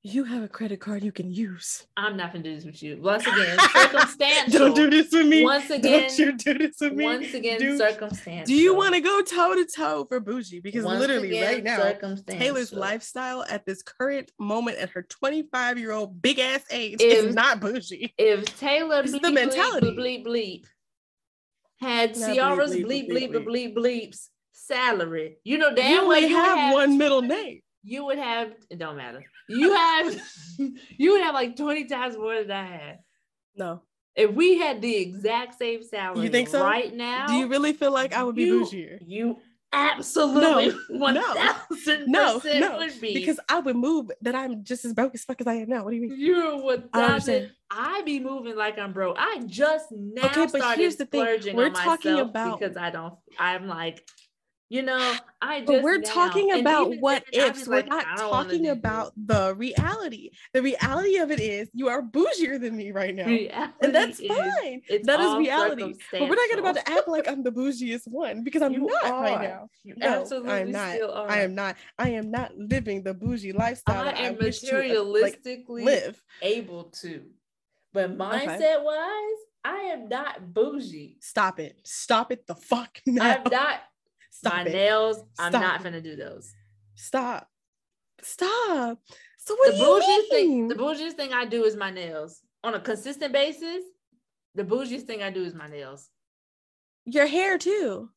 [0.07, 1.87] You have a credit card you can use.
[1.97, 3.01] I'm not gonna do this with you.
[3.01, 4.59] Once again, circumstantial.
[4.59, 5.43] Don't do this with me.
[5.43, 7.03] Once again, Don't you do this with me.
[7.05, 8.45] once again, Do- circumstantial.
[8.45, 10.59] Do you want to go toe to toe for bougie?
[10.59, 12.13] Because Once literally again, right now.
[12.27, 17.25] Taylor's lifestyle at this current moment at her 25 year old big ass age If-
[17.25, 18.13] is not bougie.
[18.19, 19.87] If Taylor bleep, the mentality.
[19.87, 20.65] bleep, bleep, bleep
[21.79, 25.91] had Not Ciara's bleep, bleep, bleep, bleep, bleep, bleep, bleeps salary, you know You damn
[26.07, 27.61] well only you have, have one middle name.
[27.85, 29.23] You would have it don't matter.
[29.47, 30.15] You have
[30.97, 32.99] you would have like 20 times more than I had.
[33.55, 33.83] No.
[34.15, 36.63] If we had the exact same salary you think so?
[36.63, 38.97] right now, Do you really feel like I would be you, bougier?
[39.05, 39.37] You
[39.73, 44.85] absolutely No, one no, thousand No, would be because I would move that I'm just
[44.85, 45.83] as broke as fuck as I am now.
[45.83, 46.19] What do you mean?
[46.19, 47.51] you're one I don't understand.
[47.69, 49.17] I be moving like I'm broke.
[49.19, 51.21] I just now Okay, but started here's the thing.
[51.53, 53.15] We're talking myself about- because I don't.
[53.37, 54.07] I'm like,
[54.67, 55.67] you know, I just.
[55.71, 57.67] But we're now- talking about what then, ifs.
[57.67, 60.31] we're not don't talking about the reality.
[60.53, 63.25] The reality of it is you are bougier than me right now.
[63.27, 64.81] Reality And that's is- fine.
[65.03, 65.93] That is reality.
[66.11, 69.03] But we're not about to act like I'm the bougiest one because I'm You not
[69.21, 69.69] right now.
[69.83, 70.95] You No, absolutely I'm not.
[70.95, 71.29] still are.
[71.29, 71.75] I am not.
[71.99, 74.01] I am not living the bougie lifestyle.
[74.01, 76.23] I that I am wish to uh, like, materialistically live.
[76.41, 77.21] able to,
[77.93, 81.17] but mindset wise, I am not bougie.
[81.21, 81.79] Stop it.
[81.83, 83.35] Stop it the fuck now.
[83.45, 83.81] I'm not.
[84.45, 84.73] Stop my it.
[84.73, 86.53] nails, I'm not gonna do those.
[86.95, 87.47] Stop.
[88.21, 88.99] Stop.
[89.37, 90.29] So what the do you mean?
[90.29, 93.83] thing, the bougiest thing I do is my nails on a consistent basis.
[94.55, 96.09] The bougiest thing I do is my nails.
[97.05, 98.09] Your hair too.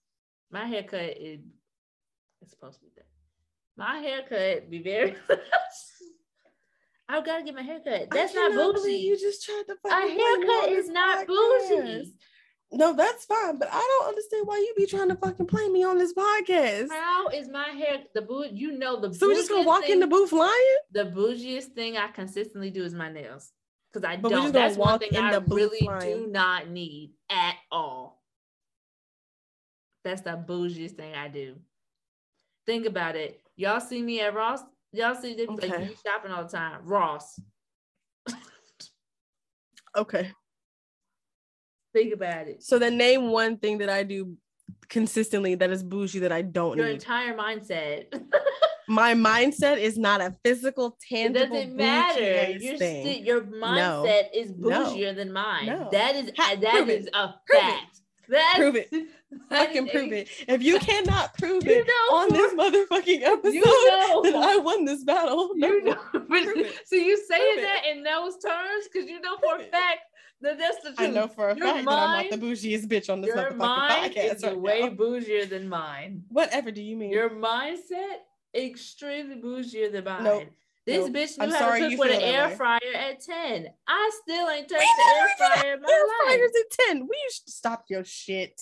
[0.50, 1.40] My haircut is
[2.40, 3.06] it's supposed to be that.
[3.76, 5.16] My haircut be very.
[7.08, 8.08] I've got to get my haircut.
[8.10, 8.96] That's not bougie.
[8.96, 12.12] You just tried to A fucking play me haircut is not bougie.
[12.70, 15.84] No, that's fine, but I don't understand why you be trying to fucking play me
[15.84, 16.90] on this podcast.
[16.90, 18.44] How is my hair the boo?
[18.52, 19.12] You know the.
[19.14, 20.76] So we just gonna walk in the thing- booth lying?
[20.92, 23.52] The bougiest thing I consistently do is my nails
[23.90, 24.52] because I But don't.
[24.52, 26.24] That's one thing in I really lying.
[26.24, 28.22] do not need at all.
[30.04, 31.56] That's the bougiest thing I do.
[32.66, 33.40] Think about it.
[33.56, 34.60] Y'all see me at Ross.
[34.92, 36.80] Y'all see they be like you shopping all the time.
[36.84, 37.40] Ross.
[39.96, 40.30] Okay.
[41.92, 42.62] Think about it.
[42.62, 44.36] So then name one thing that I do
[44.88, 46.94] consistently that is bougie that I don't know Your need.
[47.02, 48.06] entire mindset.
[48.90, 52.52] My mindset is not a physical, it tangible, doesn't matter.
[52.52, 53.04] Your thing.
[53.04, 54.84] sti- your mindset is No.
[54.94, 55.66] bougier than mine.
[55.66, 55.88] No.
[55.92, 57.14] That is Ha- that prove is it.
[57.14, 58.00] a Prove fact.
[58.30, 58.88] That- Prove it.
[59.50, 60.28] I can is prove it.
[60.48, 64.22] If you cannot prove You it know on this motherfucking episode, You know.
[64.22, 65.50] then I won this battle.
[65.54, 66.44] You know, but,
[66.86, 67.62] so you saying Prove it.
[67.62, 69.96] that in those terms because you know for Prove a fact that
[70.40, 71.00] that's the truth.
[71.00, 73.50] I know for a Your fact that I'm not the bougiest bitch on this Your
[73.52, 74.88] motherfucking mind podcast is right way now.
[74.90, 76.24] bougier than mine.
[76.28, 77.10] Whatever do you mean?
[77.10, 78.18] Your mindset
[78.54, 80.24] extremely bougier than mine.
[80.24, 80.44] Nope.
[80.86, 81.16] This Nope.
[81.16, 82.54] bitch knew I'm how to cook with an air way.
[82.54, 83.68] fryer at 10.
[83.86, 86.16] I still ain't touched We the air fryer in my air life.
[86.38, 87.00] fryers at 10.
[87.08, 88.58] We used to stop your shit.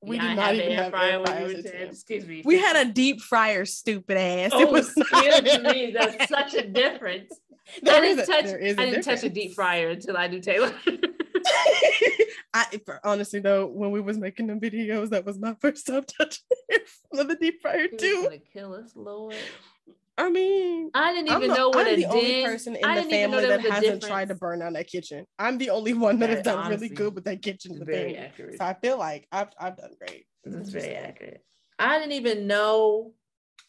[0.00, 0.90] We Yeah, did not even an have air
[1.24, 1.72] fryers were at 10.
[1.72, 1.88] 10.
[1.88, 2.42] Excuse me.
[2.44, 4.50] We had a deep fryer, stupid ass.
[4.54, 5.90] Oh, it was not excuse me.
[5.92, 7.32] That's such a difference.
[7.82, 8.44] There I didn't a- touch.
[8.44, 10.72] there is I a didn't touch a deep fryer until I do Taylor.
[12.54, 16.04] I for- honestly though, when we was making the videos, that was my first time
[16.18, 16.44] touching
[17.12, 18.22] the deep fryer He was too.
[18.24, 19.34] gonna kill us, Lord.
[20.16, 22.84] I mean, I didn't I'm even the, know what I'm the only din- person in
[22.84, 25.24] I the didn't even know family that hasn't tried to burn down that kitchen.
[25.38, 27.80] I'm the only one that has That done really good with that kitchen.
[27.84, 28.58] Very accurate.
[28.58, 30.26] So I feel like I've I've done great.
[30.44, 31.44] That's very accurate.
[31.78, 33.12] I didn't even know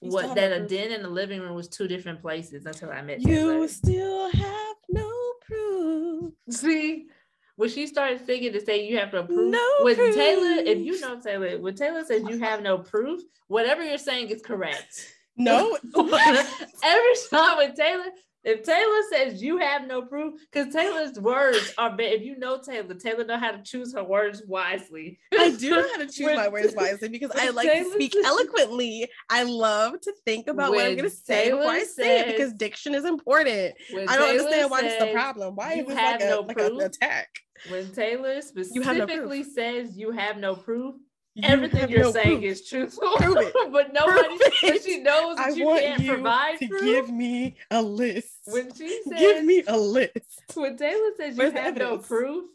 [0.01, 2.65] You what that a den and the living room was two different places.
[2.65, 5.11] Until I met You still have no
[5.45, 6.33] proof.
[6.49, 7.07] See,
[7.55, 10.99] when she started singing to say you have no proof, No when Taylor, if you
[11.01, 15.13] know Taylor, when Taylor says you have no proof, whatever you're saying is correct.
[15.35, 18.05] No, Every time with Taylor,
[18.43, 22.13] if Taylor says you have no proof, because Taylor's words are bad.
[22.13, 25.19] If you know Taylor, Taylor know how to choose her words wisely.
[25.37, 28.13] I do know how to choose When- my words wisely because I like to speak
[28.13, 29.09] says- eloquently.
[29.29, 32.27] I love to think about what I'm going to say before I Taylor say it
[32.27, 33.75] because diction is important.
[33.91, 35.55] I don't Taylor understand why is the problem.
[35.55, 37.29] Why you is this have like, a, no like an attack?
[37.69, 38.39] When Taylor
[38.73, 40.95] You have no specifically says you have no proof,
[41.43, 42.51] You everything you're no saying proof.
[42.51, 43.13] is truthful.
[43.71, 44.83] But nobody, Prove but it.
[44.83, 46.81] she knows that I you want can't you provide to proof.
[46.81, 48.33] give me a list.
[48.45, 50.13] when she says, Give me a list.
[50.55, 52.45] when Taylor says you Where's the have no proof,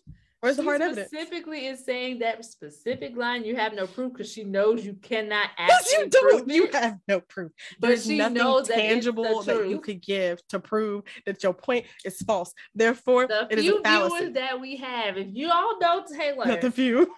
[0.41, 1.09] Where's the hard evidence?
[1.09, 5.49] specifically is saying that specific line you have no proof because she knows you cannot
[5.57, 6.45] actually you don't.
[6.45, 6.75] prove You it.
[6.75, 7.51] have no proof.
[7.81, 11.55] But There's she nothing knows that tangible that you could give to prove that your
[11.55, 12.53] point is false.
[12.75, 14.17] Therefore, The it is few a fallacy.
[14.19, 17.11] viewers that we have, if you all know Taylor, Not the few.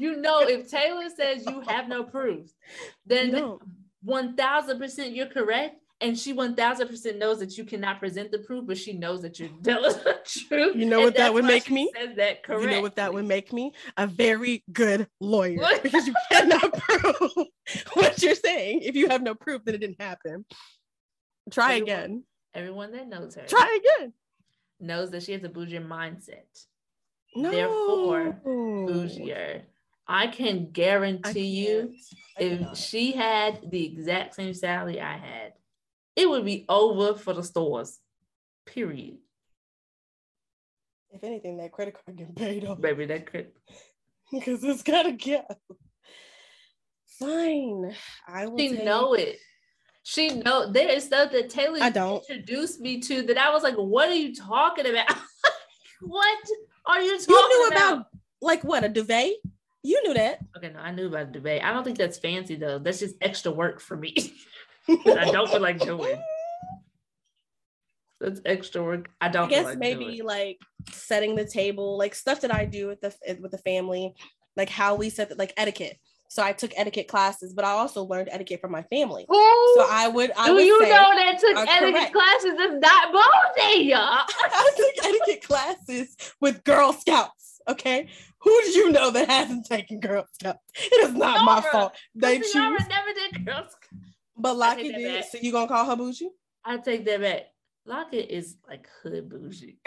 [0.00, 2.50] You know if Taylor says you have no proof,
[3.06, 3.60] then No.
[4.02, 8.30] one thousand percent you're correct, and she one thousand percent knows that you cannot present
[8.30, 10.76] the proof, but she knows that you're telling the truth.
[10.76, 11.90] You know what that would make me?
[11.96, 12.62] Says that correct.
[12.62, 13.72] You know what that would make me?
[13.96, 17.46] A very good lawyer because you cannot prove
[17.94, 18.80] what you're saying.
[18.82, 20.44] If you have no proof that it didn't happen,
[21.50, 22.24] try Everyone- again.
[22.54, 24.12] Everyone that knows her Try again.
[24.80, 26.64] knows that she has a bougie mindset.
[27.36, 27.50] No.
[27.50, 29.62] Therefore, bougier.
[30.08, 31.92] I can guarantee you,
[32.38, 32.76] I if cannot.
[32.76, 35.52] she had the exact same salary I had,
[36.16, 37.98] it would be over for the stores.
[38.66, 39.18] Period.
[41.10, 43.48] if anything, that credit card getting paid off Baby, that could
[44.32, 45.42] because it's gotta go.
[47.18, 47.94] Fine,
[48.26, 48.58] I will.
[48.58, 49.38] she take- know it.
[50.04, 52.24] She know there is stuff that Taylor I don't.
[52.30, 55.06] introduced me to that I was like, what are you talking about?
[56.00, 56.38] what
[56.86, 57.92] are you talking You knew about?
[57.92, 58.06] about
[58.40, 59.34] like what a duvet?
[59.88, 60.40] You knew that.
[60.54, 61.64] Okay, no, I knew about the debate.
[61.64, 62.78] I don't think that's fancy though.
[62.78, 64.14] That's just extra work for me.
[64.88, 66.22] I don't feel like doing.
[68.20, 69.08] That's extra work.
[69.18, 70.26] I don't I guess like maybe doing.
[70.26, 70.58] like
[70.92, 74.14] setting the table, like stuff that I do with the with the family,
[74.58, 75.96] like how we set the, like etiquette.
[76.28, 79.24] So I took etiquette classes, but I also learned etiquette from my family.
[79.26, 82.12] Who So I would I do would you know that took etiquette correct.
[82.12, 83.94] classes is not bougie?
[83.94, 87.47] I took etiquette classes with Girl Scouts.
[87.68, 88.08] Okay,
[88.40, 90.58] who do you know that hasn't taken Girl Scouts?
[90.74, 91.92] It is not my fault.
[92.14, 93.76] They Pussy Nora never did Girl girls.
[94.36, 95.20] but I Lockie take that did.
[95.20, 95.30] back.
[95.30, 96.30] So you gonna call her bougie?
[96.64, 97.42] I take that back.
[97.84, 99.78] Lockett is like hood bougie.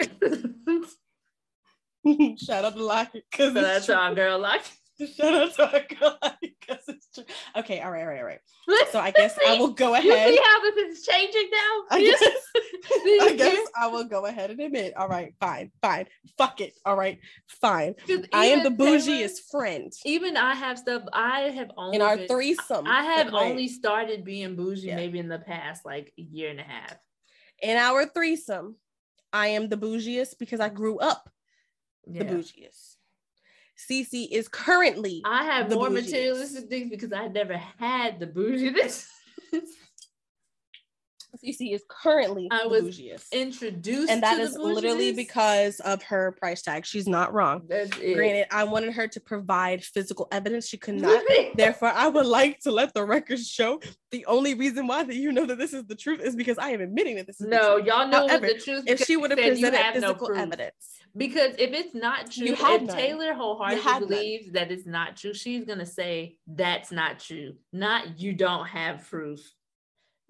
[2.44, 4.70] Shout out to Lockie because so that's our girl Lockett.
[5.16, 5.82] Shout out to our
[6.40, 7.24] because it's true.
[7.56, 8.40] Okay, all right, all right, all right.
[8.90, 10.04] So I guess I will go ahead.
[10.30, 11.82] You see how this is changing now?
[11.90, 12.22] I guess,
[13.22, 14.94] I guess I will go ahead and admit.
[14.96, 16.06] All right, fine, fine.
[16.36, 16.74] Fuck it.
[16.84, 17.18] All right,
[17.48, 17.94] fine.
[18.32, 21.02] I am the bougiest friend Even I have stuff.
[21.12, 22.86] I have only in our been- threesome.
[22.86, 24.96] I have only started being bougie Yeah.
[24.96, 26.96] maybe in the past like a year and a half.
[27.62, 28.76] in our threesome.
[29.32, 31.30] I am the bougiest because I grew up
[32.06, 32.30] the Yeah.
[32.30, 32.96] bougiest.
[33.76, 35.92] Cece is currently I have more bougiest.
[35.92, 39.08] materialistic things because I never had the bouginess.
[41.36, 43.32] Cece is currently I was bougiest.
[43.32, 46.84] Introduced, and that to the literally because of her price tag.
[46.84, 47.62] She's not wrong.
[47.68, 48.14] that's it.
[48.14, 50.68] Granted, I wanted her to provide physical evidence.
[50.68, 51.22] She could not.
[51.54, 53.80] Therefore, I would like to let the record show
[54.10, 56.70] the only reason why that you know that this is the truth is because I
[56.70, 58.84] am admitting that this is the no, y'all know However, the truth.
[58.86, 62.52] If she would have presented have no physical evidence, Because if it's not true, You
[62.52, 62.86] if none.
[62.88, 64.08] Taylor wholeheartedly none.
[64.08, 67.54] believes that it's not true, she's gonna say that's not true.
[67.72, 69.40] Not you don't have proof.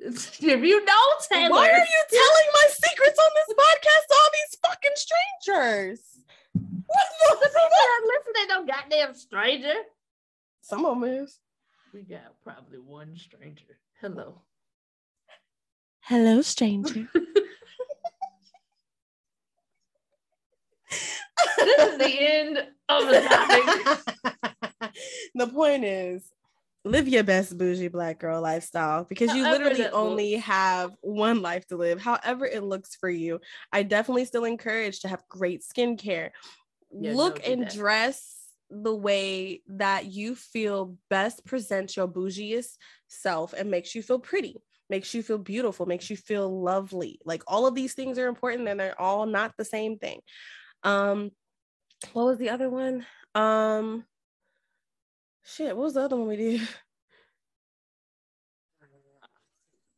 [0.05, 4.31] if you know Taylor, why are you telling my secrets on this podcast to all
[4.33, 6.01] these fucking strangers?
[6.53, 7.71] What the the people fuck?
[7.71, 9.75] that listen ain't no goddamn stranger?
[10.61, 11.39] Some of them is.
[11.95, 13.79] We got probably one stranger.
[14.01, 14.41] Hello.
[16.01, 17.09] Hello, stranger.
[21.59, 24.93] this is the end of the topic.
[25.37, 26.33] the point is
[26.85, 30.45] live your best bougie black girl lifestyle because you literally only looks.
[30.45, 33.41] have one life to live however it looks for you.
[33.73, 36.31] I definitely still encourage to have great skincare.
[36.99, 37.73] Yeah, look no, and that.
[37.73, 42.79] dress the way that you feel best presents your bougiest
[43.09, 44.57] self and makes you feel pretty
[44.89, 47.19] makes you feel beautiful makes you feel lovely.
[47.25, 50.21] Like all of these things are important and they're all not the same thing.
[50.83, 51.31] Um
[52.13, 53.07] what was the other one?
[53.35, 54.05] Um
[55.45, 56.61] shit what was the other one we did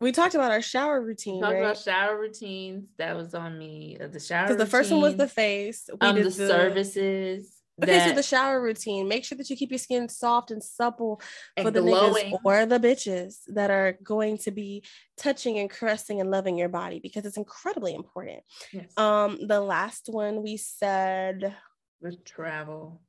[0.00, 2.88] we talked about our shower routine Talk right about shower routines.
[2.98, 3.96] That was on me.
[4.00, 4.48] Uh, The shower.
[4.48, 7.50] because the first one was the face we um, did the services.
[7.82, 11.20] okay so the shower routine make sure that you keep your skin soft and supple
[11.56, 12.32] and for the glowing.
[12.32, 14.84] niggas or the bitches that are going to be
[15.16, 18.40] touching and caressing and loving your body because it's incredibly important.
[18.72, 18.96] Yes.
[18.98, 21.54] Um, the last one we said
[22.02, 23.00] the travel.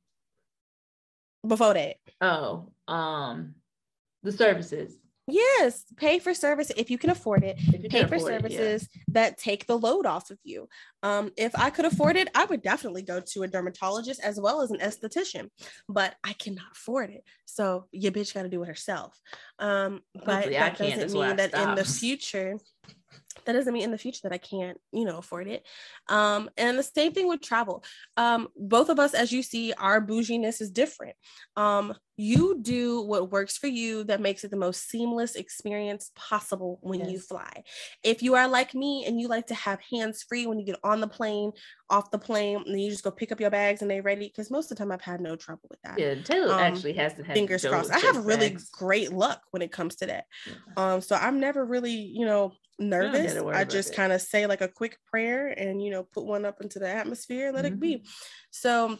[1.46, 1.96] Before that.
[2.20, 3.54] Oh, um,
[4.22, 4.96] the services.
[5.28, 7.56] Yes, pay for service if you can afford it.
[7.58, 8.26] If you Pay for it, yeah.
[8.26, 10.68] services that take the load off of you.
[11.02, 14.60] Um, if I could afford it, I would definitely go to a dermatologist as well
[14.60, 15.50] as an esthetician,
[15.88, 17.24] but I cannot afford it.
[17.44, 19.20] So your bitch got to do it herself.
[19.58, 22.58] Um, but Hopefully that doesn't mean that in the future,
[23.46, 25.66] that doesn't mean in the future that I can't, you know, afford it.
[26.08, 27.84] Um, and the same thing with travel.
[28.16, 31.16] Um, both of us, as you see, our bouginess is different.
[31.56, 36.78] Um, you do what works for you that makes it the most seamless experience possible
[36.80, 37.62] when you fly.
[38.02, 40.78] If you are like me and you like to have hands free when you get
[40.82, 41.52] on the plane,
[41.90, 44.50] off the plane, and you just go pick up your bags and they're ready, because
[44.50, 45.98] most of the time I've had no trouble with that.
[45.98, 47.90] Yeah, Taylor Um, actually hasn't had Fingers crossed.
[47.92, 48.70] I have really bags.
[48.70, 50.24] great luck when it comes to that.
[50.46, 50.54] Yeah.
[50.76, 53.34] Um, so I'm never really, you know, nervous.
[53.34, 56.44] gotta I just kind of say like a quick prayer and you know, put one
[56.44, 58.04] up into the atmosphere and let it be.
[58.50, 58.98] So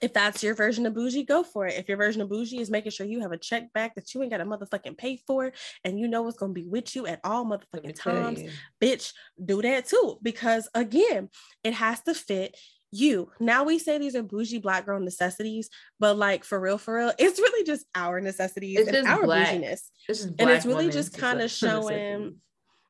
[0.00, 1.74] if that's your version of bougie, go for it.
[1.74, 4.22] If your version of bougie is making sure you have a check back that you
[4.22, 5.52] ain't got a motherfucking pay for
[5.84, 8.50] and you know it's gonna be with you at all motherfucking times, you.
[8.80, 9.12] bitch,
[9.44, 10.18] do that too.
[10.22, 11.28] Because again,
[11.64, 12.56] it has to fit
[12.90, 13.30] you.
[13.40, 15.68] Now we say these are bougie black girl necessities,
[15.98, 19.48] but like for real, for real, it's really just our necessities It's and our black-
[19.48, 19.90] bouginess.
[20.08, 22.36] Is And it's really just kind of showing,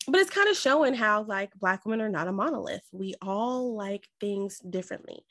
[0.07, 2.85] but it's kind of showing how like black women are not a monolith.
[2.93, 5.25] We all like things differently.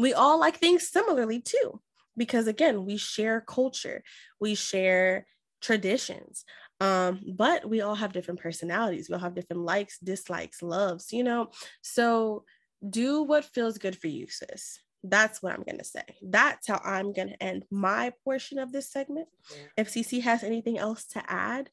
[0.00, 1.80] We all like things similarly too,
[2.16, 4.02] because again, we share culture,
[4.40, 5.26] we share
[5.60, 6.44] traditions.
[6.80, 9.08] Um, but we all have different personalities.
[9.08, 11.50] We all have different likes, dislikes, loves, you know.
[11.82, 12.44] So
[12.88, 14.80] do what feels good for you, sis.
[15.04, 16.04] That's what I'm gonna say.
[16.22, 19.28] That's how I'm gonna end my portion of this segment.
[19.76, 21.68] If CC has anything else to add,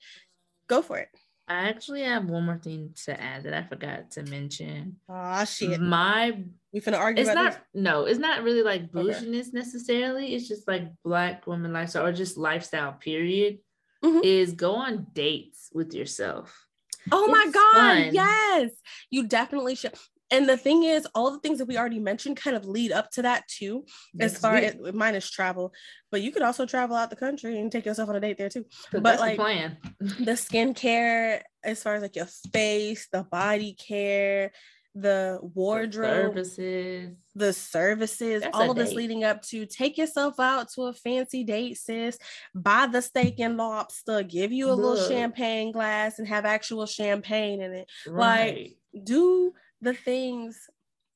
[0.68, 1.10] go for it.
[1.50, 4.98] I actually have one more thing to add that I forgot to mention.
[5.08, 5.80] Oh shit.
[5.80, 6.44] My
[6.74, 8.92] We finna argue it's not no, it's not really like Okay.
[8.94, 10.36] bouginess necessarily.
[10.36, 13.60] It's just like black woman lifestyle or just lifestyle period.
[14.04, 14.24] Mhm.
[14.24, 16.66] Is go on dates with yourself.
[17.06, 17.14] this.
[17.14, 18.14] Oh my god, fun.
[18.14, 18.72] yes.
[19.10, 19.94] You definitely should.
[20.32, 23.10] And the thing is, all the things that we already mentioned kind of lead up
[23.12, 23.86] to that too.
[24.20, 25.74] As far as mine is travel,
[26.12, 28.50] but you could also travel out the country and take yourself on a date there
[28.50, 28.66] too.
[28.92, 29.78] but, that's like, the plan.
[30.00, 34.52] the skincare as far as like your face the body care
[34.96, 37.16] the wardrobe the services.
[37.36, 41.44] the services That's all of this leading up to take yourself out to a fancy
[41.44, 42.18] date sis
[42.56, 47.62] buy the steak and lobster give you a little champagne glass and have actual champagne
[47.62, 48.76] in it Right.
[49.04, 50.60] do the things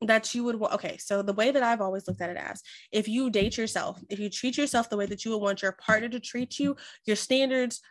[0.02, 0.74] that you would want.
[0.74, 4.02] Okay, so the way that I've always looked at it as if you date yourself,
[4.10, 6.76] if you treat yourself the way that you would want your partner to treat you,
[7.06, 7.82] your standards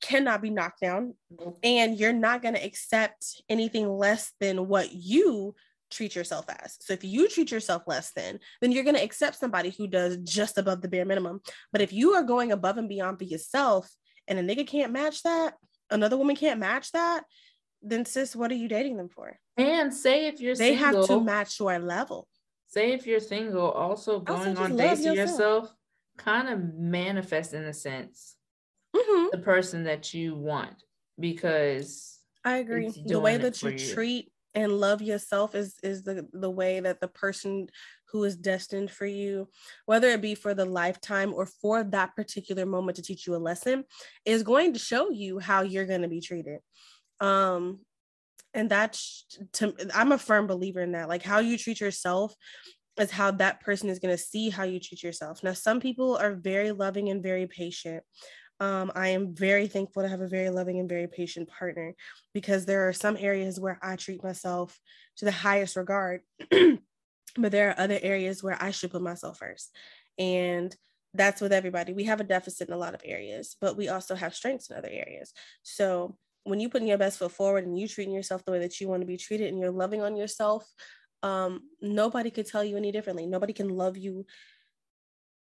[0.00, 1.14] cannot be knocked down
[1.62, 5.54] and you're not going to accept anything less than what you
[5.90, 6.76] treat yourself as.
[6.80, 10.18] So if you treat yourself less than, then you're going to accept somebody who does
[10.18, 11.40] just above the bare minimum.
[11.72, 13.90] But if you are going above and beyond for yourself
[14.26, 15.54] and a nigga can't match that,
[15.90, 17.24] another woman can't match that,
[17.82, 19.38] then sis, what are you dating them for?
[19.58, 22.28] And say if you're single They single, have to match your level.
[22.66, 25.26] say if you're single, also going just on dates yourself.
[25.28, 25.74] yourself,
[26.16, 28.36] kind of manifest in a sense
[28.94, 29.30] Mhm.
[29.32, 30.84] the person that you want
[31.18, 32.88] because I agree.
[32.88, 33.76] The way that you you.
[33.76, 37.68] treat and love yourself is is the the way that the person
[38.10, 39.48] who is destined for you,
[39.86, 43.38] whether it be for the lifetime or for that particular moment to teach you a
[43.38, 43.84] lesson,
[44.24, 46.60] is going to show you how you're going to be treated.
[47.20, 47.84] Um,
[48.54, 51.08] and that's to I'm a firm believer in that.
[51.08, 52.34] Like how you treat yourself
[52.98, 55.42] is how that person is going to see how you treat yourself.
[55.42, 58.02] Now, some people are very loving and very patient.
[58.60, 61.94] Um, I am very thankful to have a very loving and very patient partner
[62.34, 64.78] because there are some areas where I treat myself
[65.18, 69.70] to the highest regard, but there are other areas where I should put myself first.
[70.18, 70.74] And
[71.14, 71.92] that's with everybody.
[71.92, 74.76] We have a deficit in a lot of areas, but we also have strengths in
[74.76, 75.32] other areas.
[75.62, 78.80] So when you putting your best foot forward and you treating yourself the way that
[78.80, 80.66] you want to be treated and you're loving on yourself,
[81.22, 83.26] um, nobody could tell you any differently.
[83.26, 84.24] Nobody can love you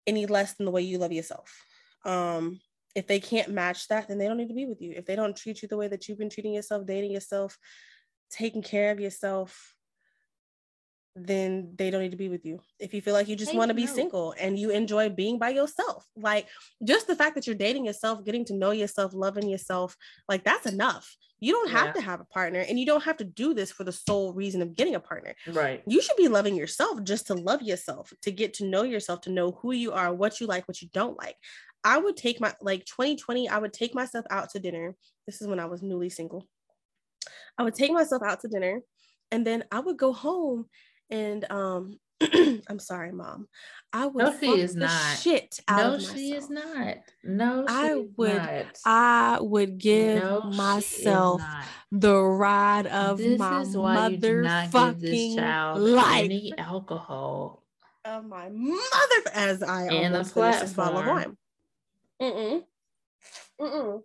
[0.05, 1.65] any less than the way you love yourself.
[2.05, 2.59] Um,
[2.95, 4.93] if they can't match that, then they don't need to be with you.
[4.95, 7.57] If they don't treat you the way that you've been treating yourself, dating yourself,
[8.29, 9.75] taking care of yourself,
[11.15, 12.59] then they don't need to be with you.
[12.79, 13.95] If you feel like you just want to be note.
[13.95, 16.47] single and you enjoy being by yourself, like
[16.85, 19.97] just the fact that you're dating yourself, getting to know yourself, loving yourself,
[20.29, 21.15] like that's enough.
[21.41, 21.93] You don't have Yeah.
[21.93, 24.61] to have a partner and you don't have to do this for the sole reason
[24.61, 25.81] of getting a partner right.
[25.87, 29.31] you should be loving yourself just to love yourself, to get to know yourself, to
[29.31, 31.35] know who you are, what you like, what you don't like.
[31.83, 34.95] I would take my like 2020, I would take myself out to dinner.
[35.25, 36.47] This is when I was newly single.
[37.57, 38.81] I would take myself out to dinner
[39.31, 40.67] and then I would go home
[41.11, 41.99] and um
[42.67, 43.47] I'm sorry, mom.
[43.93, 45.17] I would No, she fuck is the not.
[45.19, 46.97] shit out No, of she is not.
[47.23, 48.77] No, she I would- not.
[48.85, 51.41] I would give No, myself
[51.91, 56.23] the ride of this my is why you do not give this child life.
[56.25, 57.63] any alcohol.
[58.05, 61.37] of my mother as I And almost finished this bottle of platform.
[62.19, 62.31] wine.
[62.33, 62.63] Mm-mm.
[63.59, 64.01] Mm-mm.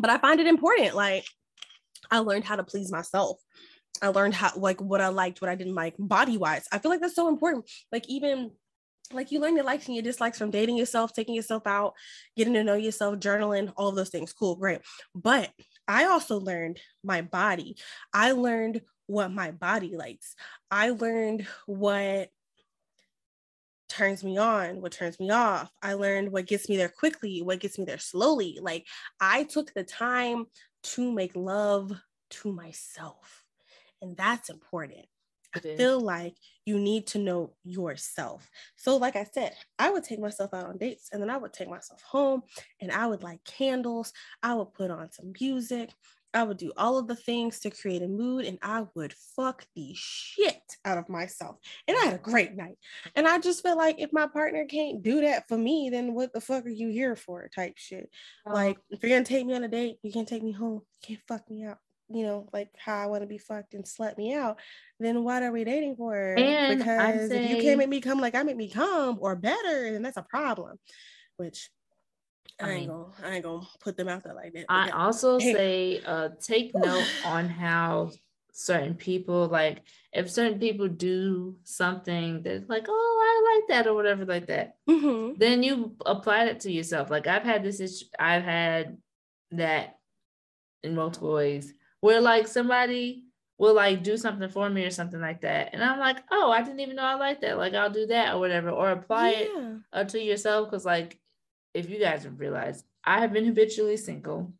[0.00, 0.94] But I find it important.
[0.94, 1.24] Like
[2.10, 3.38] I learned how to please myself.
[4.02, 6.66] I learned how like what I liked, what I didn't like body wise.
[6.72, 7.68] I feel like that's so important.
[7.92, 8.52] Like even
[9.12, 11.94] like you learn your likes and your dislikes from dating yourself, taking yourself out,
[12.36, 14.32] getting to know yourself, journaling, all of those things.
[14.32, 14.80] Cool, great.
[15.14, 15.50] But
[15.88, 17.76] I also learned my body.
[18.12, 20.36] I learned what my body likes.
[20.70, 22.28] I learned what
[23.88, 25.70] turns me on, what turns me off.
[25.82, 28.58] I learned what gets me there quickly, what gets me there slowly.
[28.62, 28.86] Like
[29.20, 30.46] I took the time
[30.82, 31.92] to make love
[32.30, 33.39] to myself.
[34.02, 35.06] And that's important.
[35.54, 38.48] I feel like you need to know yourself.
[38.76, 41.52] So, like I said, I would take myself out on dates and then I would
[41.52, 42.42] take myself home
[42.80, 44.12] and I would light candles.
[44.44, 45.90] I would put on some music
[46.32, 49.66] I would do all of the things to create a mood and I would fuck
[49.74, 51.56] the shit out of myself.
[51.88, 52.78] And I had a great night.
[53.16, 56.32] And I just felt like if my partner can't do that for me, then what
[56.32, 57.48] the fuck are you here for?
[57.54, 58.08] Type shit.
[58.46, 60.82] Like, if you're gonna take me on a date, you can't take me home.
[61.02, 61.78] You can't fuck me out.
[62.12, 64.58] You know, like how I want to be fucked and slut me out.
[64.98, 66.16] Then what are we dating for?
[66.34, 69.92] And because if you can't make me come like I make me come or better,
[69.92, 70.78] then that's a problem.
[71.36, 71.70] Which
[72.60, 74.66] I, I ain't mean- gonna I ain't gonna put them out there like that.
[74.68, 75.52] I also Hey.
[75.52, 78.10] say uh take note on how
[78.52, 79.82] certain people like
[80.12, 84.74] if certain people do something that's like oh I like that or whatever like that
[84.88, 85.38] Mhm.
[85.38, 88.98] then you apply it to yourself like I've had this issue I've had
[89.52, 89.94] that
[90.82, 93.24] in multiple ways where like somebody
[93.58, 96.62] will like do something for me or something like that and I'm like oh I
[96.62, 99.50] didn't even know I like that like I'll do that or whatever or apply it
[99.54, 99.74] Yeah.
[99.92, 101.18] uh, to yourself because like
[101.74, 104.52] if you guys have realized i have been habitually single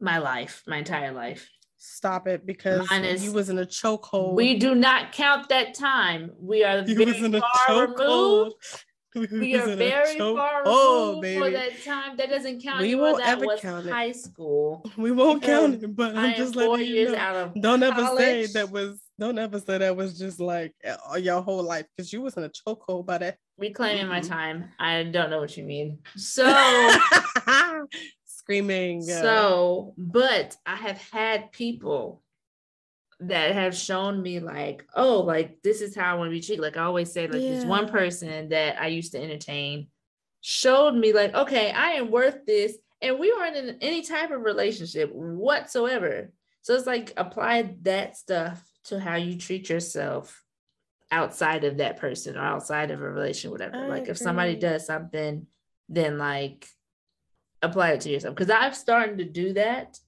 [0.00, 1.48] my life my entire life
[1.80, 4.34] Stop it because Minus- you was in a chokehold.
[4.34, 8.50] we do not count that time we are you was in a chokehold.
[9.32, 13.46] we are very far chokehold, removed for that time that doesn't count We won't ever
[13.46, 13.92] was count it.
[13.92, 17.52] high school We won't count it, but I'm just letting you know.
[17.60, 19.00] Don't ever say that was.
[19.18, 22.44] Don't ever say that was just like uh, your whole life because you was in
[22.44, 23.36] a chokehold by that.
[23.58, 24.28] reclaiming my Mhm.
[24.28, 26.46] time i don't know what you mean so
[28.24, 29.02] Screaming.
[29.10, 32.22] uh, So, but I have had people
[33.20, 36.62] that have shown me like, oh, like this is how I want to be treated.
[36.62, 39.88] Like I always say, like this one person that I used to entertain
[40.40, 42.76] showed me like, okay, I am worth this.
[43.02, 46.32] And we weren't in any type of relationship whatsoever.
[46.62, 50.44] So it's like apply that stuff to how you treat yourself
[51.10, 53.76] outside of that person or outside of a relationship, whatever.
[53.76, 55.46] I like if somebody does something,
[55.88, 56.68] then like
[57.62, 58.34] apply it to yourself.
[58.34, 59.98] Because I've started to do that.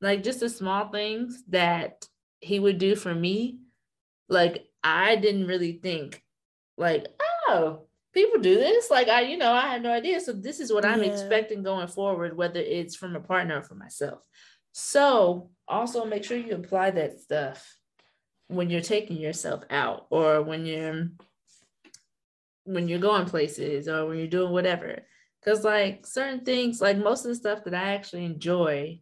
[0.00, 2.06] Like just the small things that
[2.40, 3.60] he would do for me.
[4.28, 6.22] Like I didn't really think
[6.76, 7.06] like,
[7.48, 8.90] oh, people do this.
[8.90, 10.20] Like I, you know, I had no idea.
[10.20, 11.10] So this is what I'm Yeah.
[11.10, 14.20] expecting going forward, whether it's from a partner or for myself.
[14.72, 17.76] So also make sure you apply that stuff
[18.48, 21.08] when you're taking yourself out or when you're
[22.64, 25.02] when you're going places or when you're doing whatever.
[25.44, 29.00] Cause like certain things, like most of the stuff that I actually enjoy,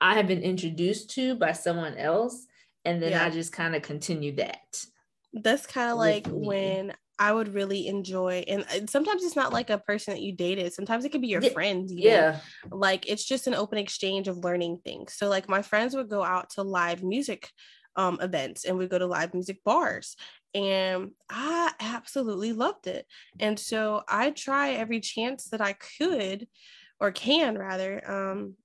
[0.00, 2.46] I have been introduced to by someone else.
[2.86, 3.24] And then Yeah.
[3.24, 4.86] I just kind of continue that.
[5.34, 6.32] that's kind of like me.
[6.46, 10.32] when I would really enjoy, and uh, sometimes it's not like a person that you
[10.32, 10.72] dated.
[10.72, 11.92] Sometimes it could be your Yeah, friends.
[11.92, 12.02] even.
[12.12, 12.40] Yeah.
[12.70, 15.14] like it's just an open exchange of learning things.
[15.14, 17.50] So like my friends would go out to live music
[17.96, 20.16] um, events and we go to live music bars.
[20.54, 23.06] And I absolutely loved it.
[23.40, 26.46] And so I try every chance that I could
[27.00, 28.56] or can rather um,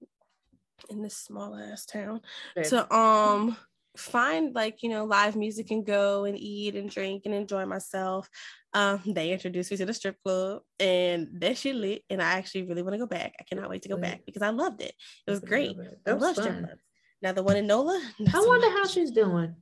[0.89, 2.22] in this small ass town
[2.64, 3.56] to um
[3.97, 8.30] find like you know live music and go and eat and drink and enjoy myself
[8.73, 12.63] um they introduced me to the strip club and that shit lit and i actually
[12.63, 14.93] really want to go back i cannot wait to go back because i loved it
[15.27, 15.76] it was great
[16.07, 16.81] i love strip clubs
[17.22, 18.77] now the one in nola I so wonder much.
[18.77, 19.55] how she's doing.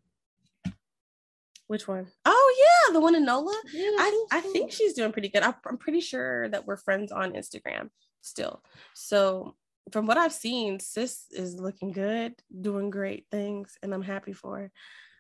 [1.67, 2.07] which one?
[2.25, 2.55] Oh
[2.87, 5.43] yeah the one in nola Yeah, I, I think she's doing pretty good.
[5.43, 7.89] I'm, I'm pretty sure that we're friends on Instagram
[8.21, 8.63] still.
[8.93, 9.55] So
[9.91, 14.57] from what I've seen, sis is looking good, doing great things, and I'm happy for
[14.59, 14.71] her.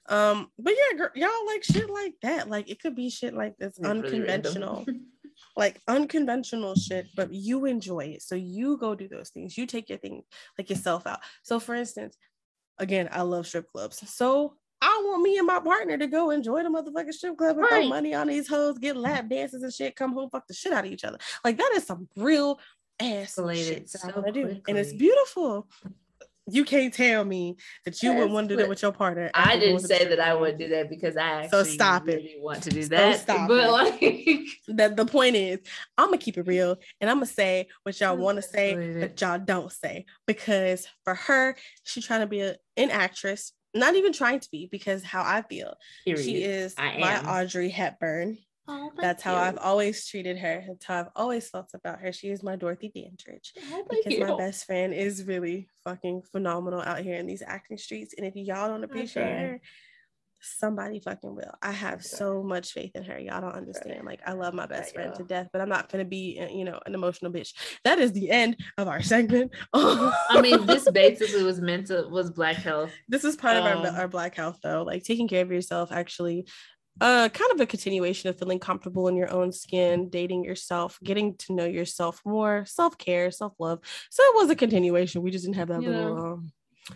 [0.09, 2.49] Um, but yeah, girl, y'all like shit like that.
[2.49, 4.85] Like it could be shit like this It's really unconventional,
[5.57, 8.23] like unconventional shit, but you enjoy it.
[8.23, 9.57] So you go do those things.
[9.57, 10.23] You take your thing
[10.57, 11.19] like yourself out.
[11.43, 12.17] So for instance,
[12.79, 14.01] again, I love strip clubs.
[14.09, 17.67] So I want me and my partner to go enjoy the motherfucking strip club and
[17.67, 20.71] throw money on these hoes, get lap dances and shit, come home, fuck the shit
[20.71, 21.17] out of each other.
[21.43, 22.59] Like that is some real
[22.99, 24.61] ass Escalated shit that I so want to do.
[24.67, 25.67] And it's beautiful.
[26.51, 29.29] You can't tell me that you would Yes, want to do that with your partner.
[29.35, 32.15] I didn't say that I wouldn't do that because I So actually stop it.
[32.15, 33.19] really want to do So that.
[33.19, 33.69] stop but it.
[33.71, 35.59] like that the point is,
[35.95, 39.21] I'm gonna keep it real and I'm gonna say what y'all want to say, but
[39.21, 40.05] y'all don't say.
[40.25, 44.67] Because for her, she's trying to be a, an actress, not even trying to be,
[44.71, 45.75] because how I feel.
[46.03, 46.23] period.
[46.23, 47.27] She is I my am.
[47.27, 48.39] Audrey Hepburn.
[48.71, 49.39] Oh, That's how you.
[49.39, 50.63] I've always treated her.
[50.67, 52.11] That's how I've always felt about her.
[52.13, 53.53] She is my Dorothy Dandridge.
[53.71, 58.13] Oh, Because my best friend is really fucking phenomenal out here in these acting streets.
[58.17, 59.61] And if y'all don't appreciate her,
[60.41, 61.53] somebody fucking will.
[61.61, 63.19] I have so much faith in her.
[63.19, 64.05] Y'all don't understand.
[64.05, 66.63] Like I love my best friend to death, but I'm not gonna be, uh, you
[66.63, 67.53] know, an emotional bitch.
[67.83, 69.51] That is the end of our segment.
[69.73, 72.91] I mean, this basically was meant to was black health.
[73.09, 75.91] this is part of our, Um, our black health though like taking care of yourself
[75.91, 76.47] actually
[77.01, 81.35] uh kind of a continuation of feeling comfortable in your own skin dating yourself getting
[81.35, 85.69] to know yourself more self-care self-love so it was a continuation we just didn't have
[85.69, 86.51] that You little um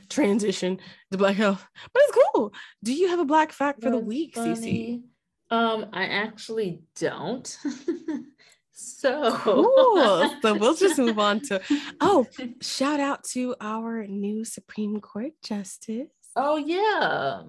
[0.10, 0.80] transition
[1.12, 2.54] to black health, but it's cool.
[2.84, 5.02] Do you have a black fact for the week, Cece?
[5.50, 7.46] Um, I actually don't.
[8.72, 10.30] so cool.
[10.42, 11.62] So we'll just move on to
[12.02, 12.28] oh,
[12.62, 16.08] shout out to our new Supreme Court Justice.
[16.36, 17.44] Oh yeah.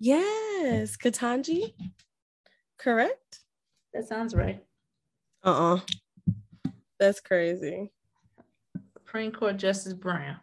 [0.00, 1.74] Yes, Ketanji.
[2.78, 3.40] Correct?
[3.92, 4.64] That sounds right.
[5.44, 5.80] Uh-uh.
[6.98, 7.92] That's crazy.
[8.94, 10.36] Supreme Court Justice Brown.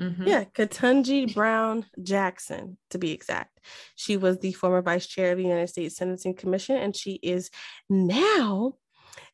[0.00, 0.26] Mm-hmm.
[0.26, 3.60] Yeah, Ketanji Brown Jackson, to be exact.
[3.94, 7.50] She was the former vice chair of the United States Sentencing Commission, and she is
[7.88, 8.74] now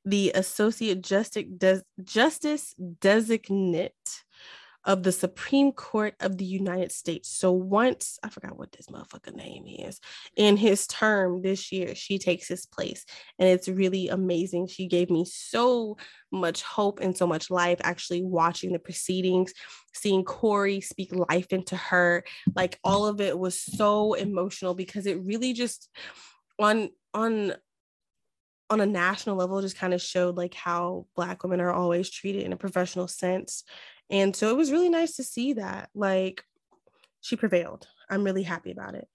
[0.05, 3.93] the Associate Justice, Des- Justice Designate
[4.85, 7.29] of the Supreme Court of the United States.
[7.29, 10.01] So once I forgot what this motherfucker name is,
[10.37, 13.05] in his term this year, she takes his place.
[13.39, 14.67] And it's really amazing.
[14.67, 15.97] She gave me so
[16.33, 19.53] much hope and so much life actually watching the proceedings,
[19.93, 22.25] seeing Cory speak life into her.
[22.55, 25.89] Like all of it was so emotional because it really just
[26.59, 27.55] on on
[28.71, 32.43] on a national level just kind of showed like how black women are always treated
[32.43, 33.65] in a professional sense
[34.13, 35.89] and so it was really nice to see that.
[35.95, 36.45] Like
[37.23, 37.89] she prevailed.
[38.11, 39.09] I'm really happy about it.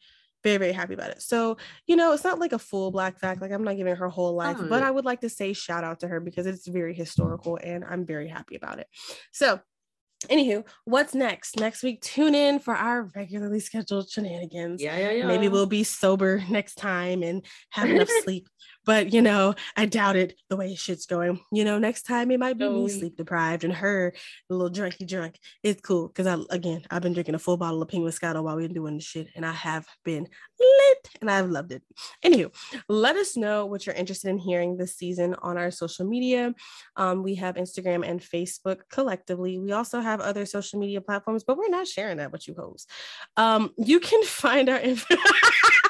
[0.44, 1.22] Very, very happy about it.
[1.22, 3.42] So, you know, it's not like a full black fact.
[3.42, 4.68] Like I'm not giving her whole life, oh.
[4.68, 7.86] but I would like to say shout out to her because it's very historical and
[7.86, 8.88] I'm very happy about it.
[9.32, 9.60] So
[10.26, 11.60] Anywho, what's next?
[11.60, 14.82] Next week, tune in for our regularly scheduled shenanigans.
[14.82, 15.28] Yeah, yeah, yeah.
[15.28, 18.50] Maybe we'll be sober next time and have enough sleep.
[18.88, 21.42] But you know, I doubt it the way shit's going.
[21.52, 24.14] You know, next time it might be me sleep deprived and her
[24.50, 25.38] a little drunky drunk.
[25.62, 28.56] It's cool because I again I've been drinking a full bottle of pink Moscato while
[28.56, 30.26] we've been doing this shit, and I have been
[30.58, 31.84] lit and I've loved it.
[32.24, 32.54] Anywho,
[32.88, 36.56] let us know what you're interested in hearing this season on our social media.
[36.96, 39.60] Um, we have Instagram and Facebook collectively.
[39.60, 42.88] We also have other social media platforms, but we're not sharing that with you hoes.
[43.36, 45.16] Um, you can find our info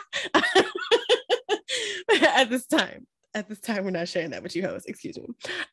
[2.36, 3.08] at this time.
[3.34, 4.86] At this time, we're not sharing that with you hoes.
[4.86, 5.28] Excuse me.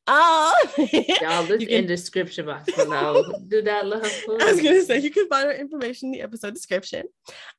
[0.07, 1.69] Uh, Y'all, this can...
[1.69, 3.25] in description box below.
[3.49, 4.03] Do that, love.
[4.43, 7.07] I was gonna say you can find our information in the episode description.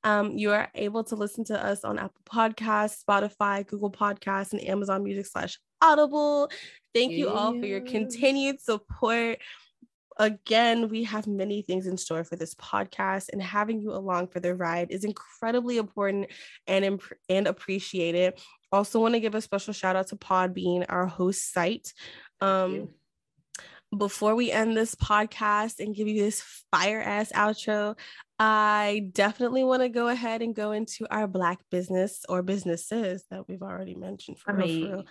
[0.03, 4.61] Um, you are able to listen to us on Apple Podcasts, Spotify, Google Podcasts, and
[4.63, 6.51] Amazon Music slash Audible.
[6.93, 9.39] Thank you all for your continued support
[10.17, 14.39] again, we have many things in store for this podcast, and having you along for
[14.39, 16.27] the ride is incredibly important
[16.67, 18.35] and imp- and appreciated.
[18.71, 21.93] Also, want to give a special shout out to Podbean, our host site.
[22.41, 22.89] Um,
[23.95, 27.95] before we end this podcast and give you this fire ass outro,
[28.37, 33.47] I definitely want to go ahead and go into our Black business or businesses that
[33.47, 35.05] we've already mentioned for, I mean, real, for real,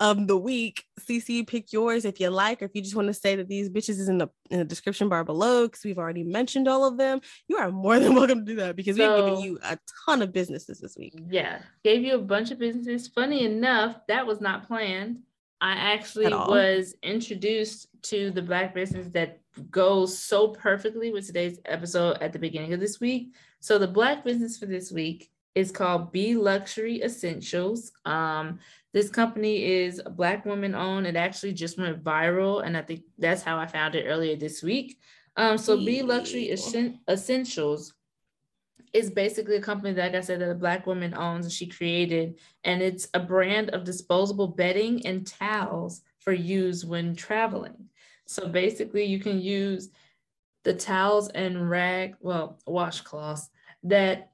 [0.00, 0.84] of um, the week.
[1.00, 3.68] CC, pick yours if you like, or if you just want to say that these
[3.68, 6.96] bitches is in the in the description bar below because we've already mentioned all of
[6.96, 7.20] them.
[7.48, 10.22] You are more than welcome to do that because so, we've given you a ton
[10.22, 11.14] of businesses this week.
[11.28, 13.08] Yeah, gave you a bunch of businesses.
[13.08, 15.18] Funny enough, that was not planned.
[15.60, 22.18] I actually was introduced to the Black business that goes so perfectly with today's episode
[22.20, 23.34] at the beginning of this week.
[23.60, 27.92] So the black business for this week is called B Luxury Essentials.
[28.04, 28.60] Um,
[28.92, 31.06] this company is a black woman owned.
[31.06, 34.62] It actually just went viral, and I think that's how I found it earlier this
[34.62, 34.98] week.
[35.36, 37.92] Um, so B Luxury Essentials
[38.92, 41.66] is basically a company that, like I said, that a black woman owns and she
[41.66, 47.88] created, and it's a brand of disposable bedding and towels for use when traveling.
[48.26, 49.90] So basically, you can use
[50.62, 53.48] the towels and rag, well, washcloths
[53.84, 54.30] that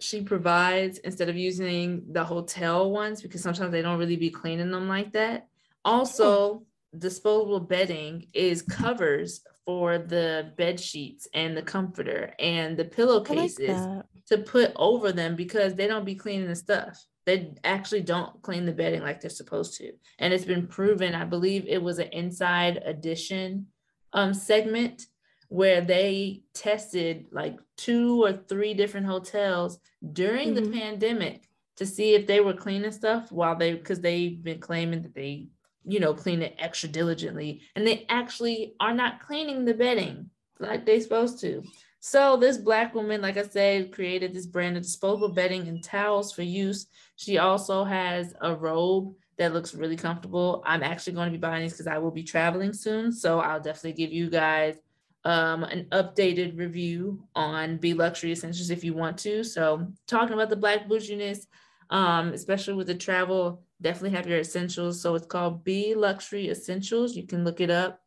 [0.00, 4.70] she provides instead of using the hotel ones because sometimes they don't really be cleaning
[4.70, 5.48] them like that.
[5.84, 6.98] Also, hmm.
[6.98, 14.04] disposable bedding is covers for the bed sheets and the comforter and the pillowcases like
[14.26, 18.64] to put over them because they don't be cleaning the stuff they actually don't clean
[18.64, 19.92] the bedding like they're supposed to.
[20.20, 23.66] And it's been proven, I believe it was an inside edition
[24.12, 25.02] um, segment
[25.48, 29.78] where they tested like two or three different hotels
[30.12, 30.70] during mm-hmm.
[30.70, 35.02] the pandemic to see if they were cleaning stuff while they because they've been claiming
[35.02, 35.48] that they
[35.86, 40.84] you know clean it extra diligently and they actually are not cleaning the bedding like
[40.84, 41.62] they're supposed to
[42.06, 46.32] so this black woman, like I said, created this brand of disposable bedding and towels
[46.32, 46.86] for use.
[47.16, 50.62] She also has a robe that looks really comfortable.
[50.64, 53.10] I'm actually going to be buying these because I will be traveling soon.
[53.10, 54.76] So I'll definitely give you guys
[55.24, 59.42] um, an updated review on B Luxury Essentials if you want to.
[59.42, 61.48] So talking about the black bouginess,
[61.90, 65.00] um, especially with the travel, definitely have your essentials.
[65.00, 67.16] So it's called B Luxury Essentials.
[67.16, 68.00] You can look it up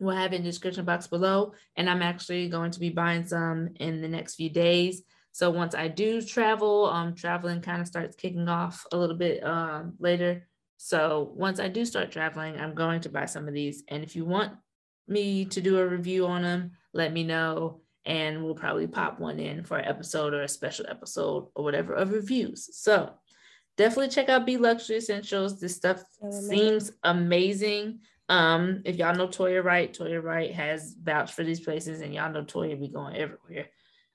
[0.00, 1.52] we'll have it in the description box below.
[1.76, 5.02] And I'm actually going to be buying some in the next few days.
[5.32, 9.44] So once I do travel, um, traveling kind of starts kicking off a little bit
[9.44, 10.48] um, later.
[10.78, 13.82] So once I do start traveling, I'm going to buy some of these.
[13.88, 14.52] And if you want
[15.06, 17.80] me to do a review on them, let me know.
[18.08, 21.92] And we'll probably pop one in for an episode or a special episode or whatever
[21.92, 22.70] of reviews.
[22.72, 23.12] So
[23.76, 25.60] definitely check out B Luxury Essentials.
[25.60, 28.00] This stuff seems amazing.
[28.30, 32.32] Um, if y'all know Toya Wright, Toya Wright has vouched for these places, and y'all
[32.32, 33.66] know Toya be going everywhere.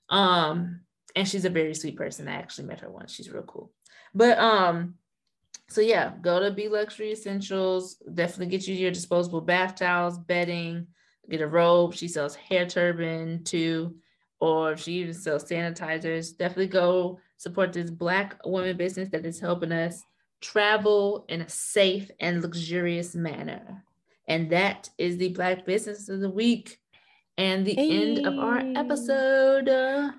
[0.08, 0.80] Um,
[1.14, 2.28] and she's a very sweet person.
[2.28, 3.12] I actually met her once.
[3.12, 3.72] She's real cool.
[4.12, 4.94] But um,
[5.68, 7.96] so yeah, go to B Luxury Essentials.
[8.12, 10.88] Definitely get you your disposable bath towels, bedding,
[11.30, 11.94] get a robe.
[11.94, 13.96] She sells hair turban too,
[14.40, 16.36] or she even sells sanitizers.
[16.36, 20.02] Definitely go support this Black woman business that is helping us
[20.40, 23.84] travel in a safe and luxurious manner.
[24.28, 26.78] And that is the Black Business of the Week
[27.36, 28.02] and the hey.
[28.02, 29.66] end of our episode.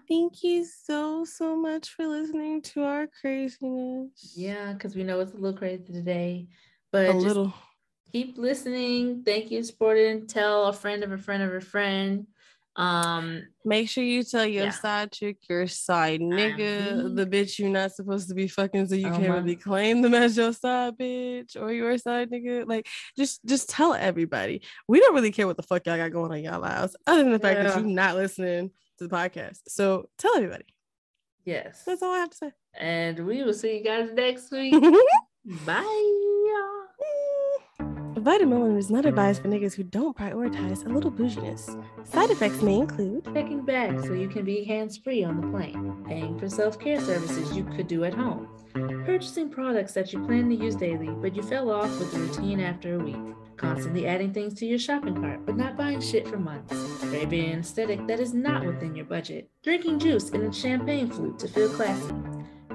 [0.08, 4.34] Thank you so, so much for listening to our craziness.
[4.36, 6.48] Yeah, because we know it's a little crazy today,
[6.92, 7.54] but a little.
[8.16, 9.24] Keep listening.
[9.26, 10.26] Thank you, supporting.
[10.26, 12.26] Tell a friend of a friend of a friend.
[12.78, 14.70] Um, make sure you tell your yeah.
[14.70, 18.96] side chick, your side nigga, um, the bitch you're not supposed to be fucking, so
[18.96, 19.18] you uh-huh.
[19.18, 22.66] can't really claim them as your side bitch or your side nigga.
[22.66, 22.88] Like,
[23.18, 24.62] just just tell everybody.
[24.88, 27.34] We don't really care what the fuck y'all got going on y'all lives, other than
[27.34, 27.64] the fact yeah.
[27.64, 29.60] that you're not listening to the podcast.
[29.68, 30.64] So tell everybody.
[31.44, 32.52] Yes, that's all I have to say.
[32.80, 34.74] And we will see you guys next week.
[35.66, 36.82] Bye.
[38.22, 39.66] VitaMelanin is not advised for mm-hmm.
[39.66, 41.70] niggas who don't prioritize a little bouginess.
[42.06, 46.04] Side effects may include checking bags so you can be hands free on the plane,
[46.08, 48.48] paying for self care services you could do at home,
[49.06, 52.62] purchasing products that you plan to use daily but you fell off with the routine
[52.62, 56.38] after a week, constantly adding things to your shopping cart but not buying shit for
[56.38, 61.10] months, craving an aesthetic that is not within your budget, drinking juice in a champagne
[61.10, 62.14] flute to feel classy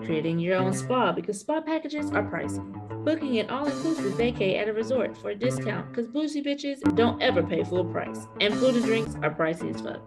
[0.05, 0.85] creating your own mm-hmm.
[0.85, 2.64] spa because spa packages are pricey,
[3.05, 7.43] booking an all-inclusive vacay at a resort for a discount because bougie bitches don't ever
[7.43, 10.01] pay full price, and food and drinks are pricey as fuck.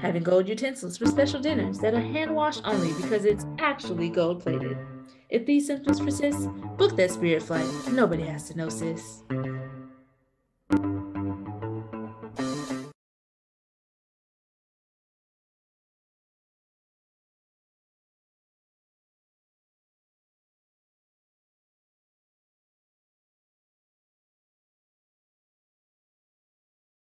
[0.00, 4.42] Having gold utensils for special dinners that are hand washed only because it's actually gold
[4.42, 4.78] plated.
[5.28, 7.68] If these symptoms persist, book that spirit flight.
[7.92, 9.22] Nobody has to know, sis.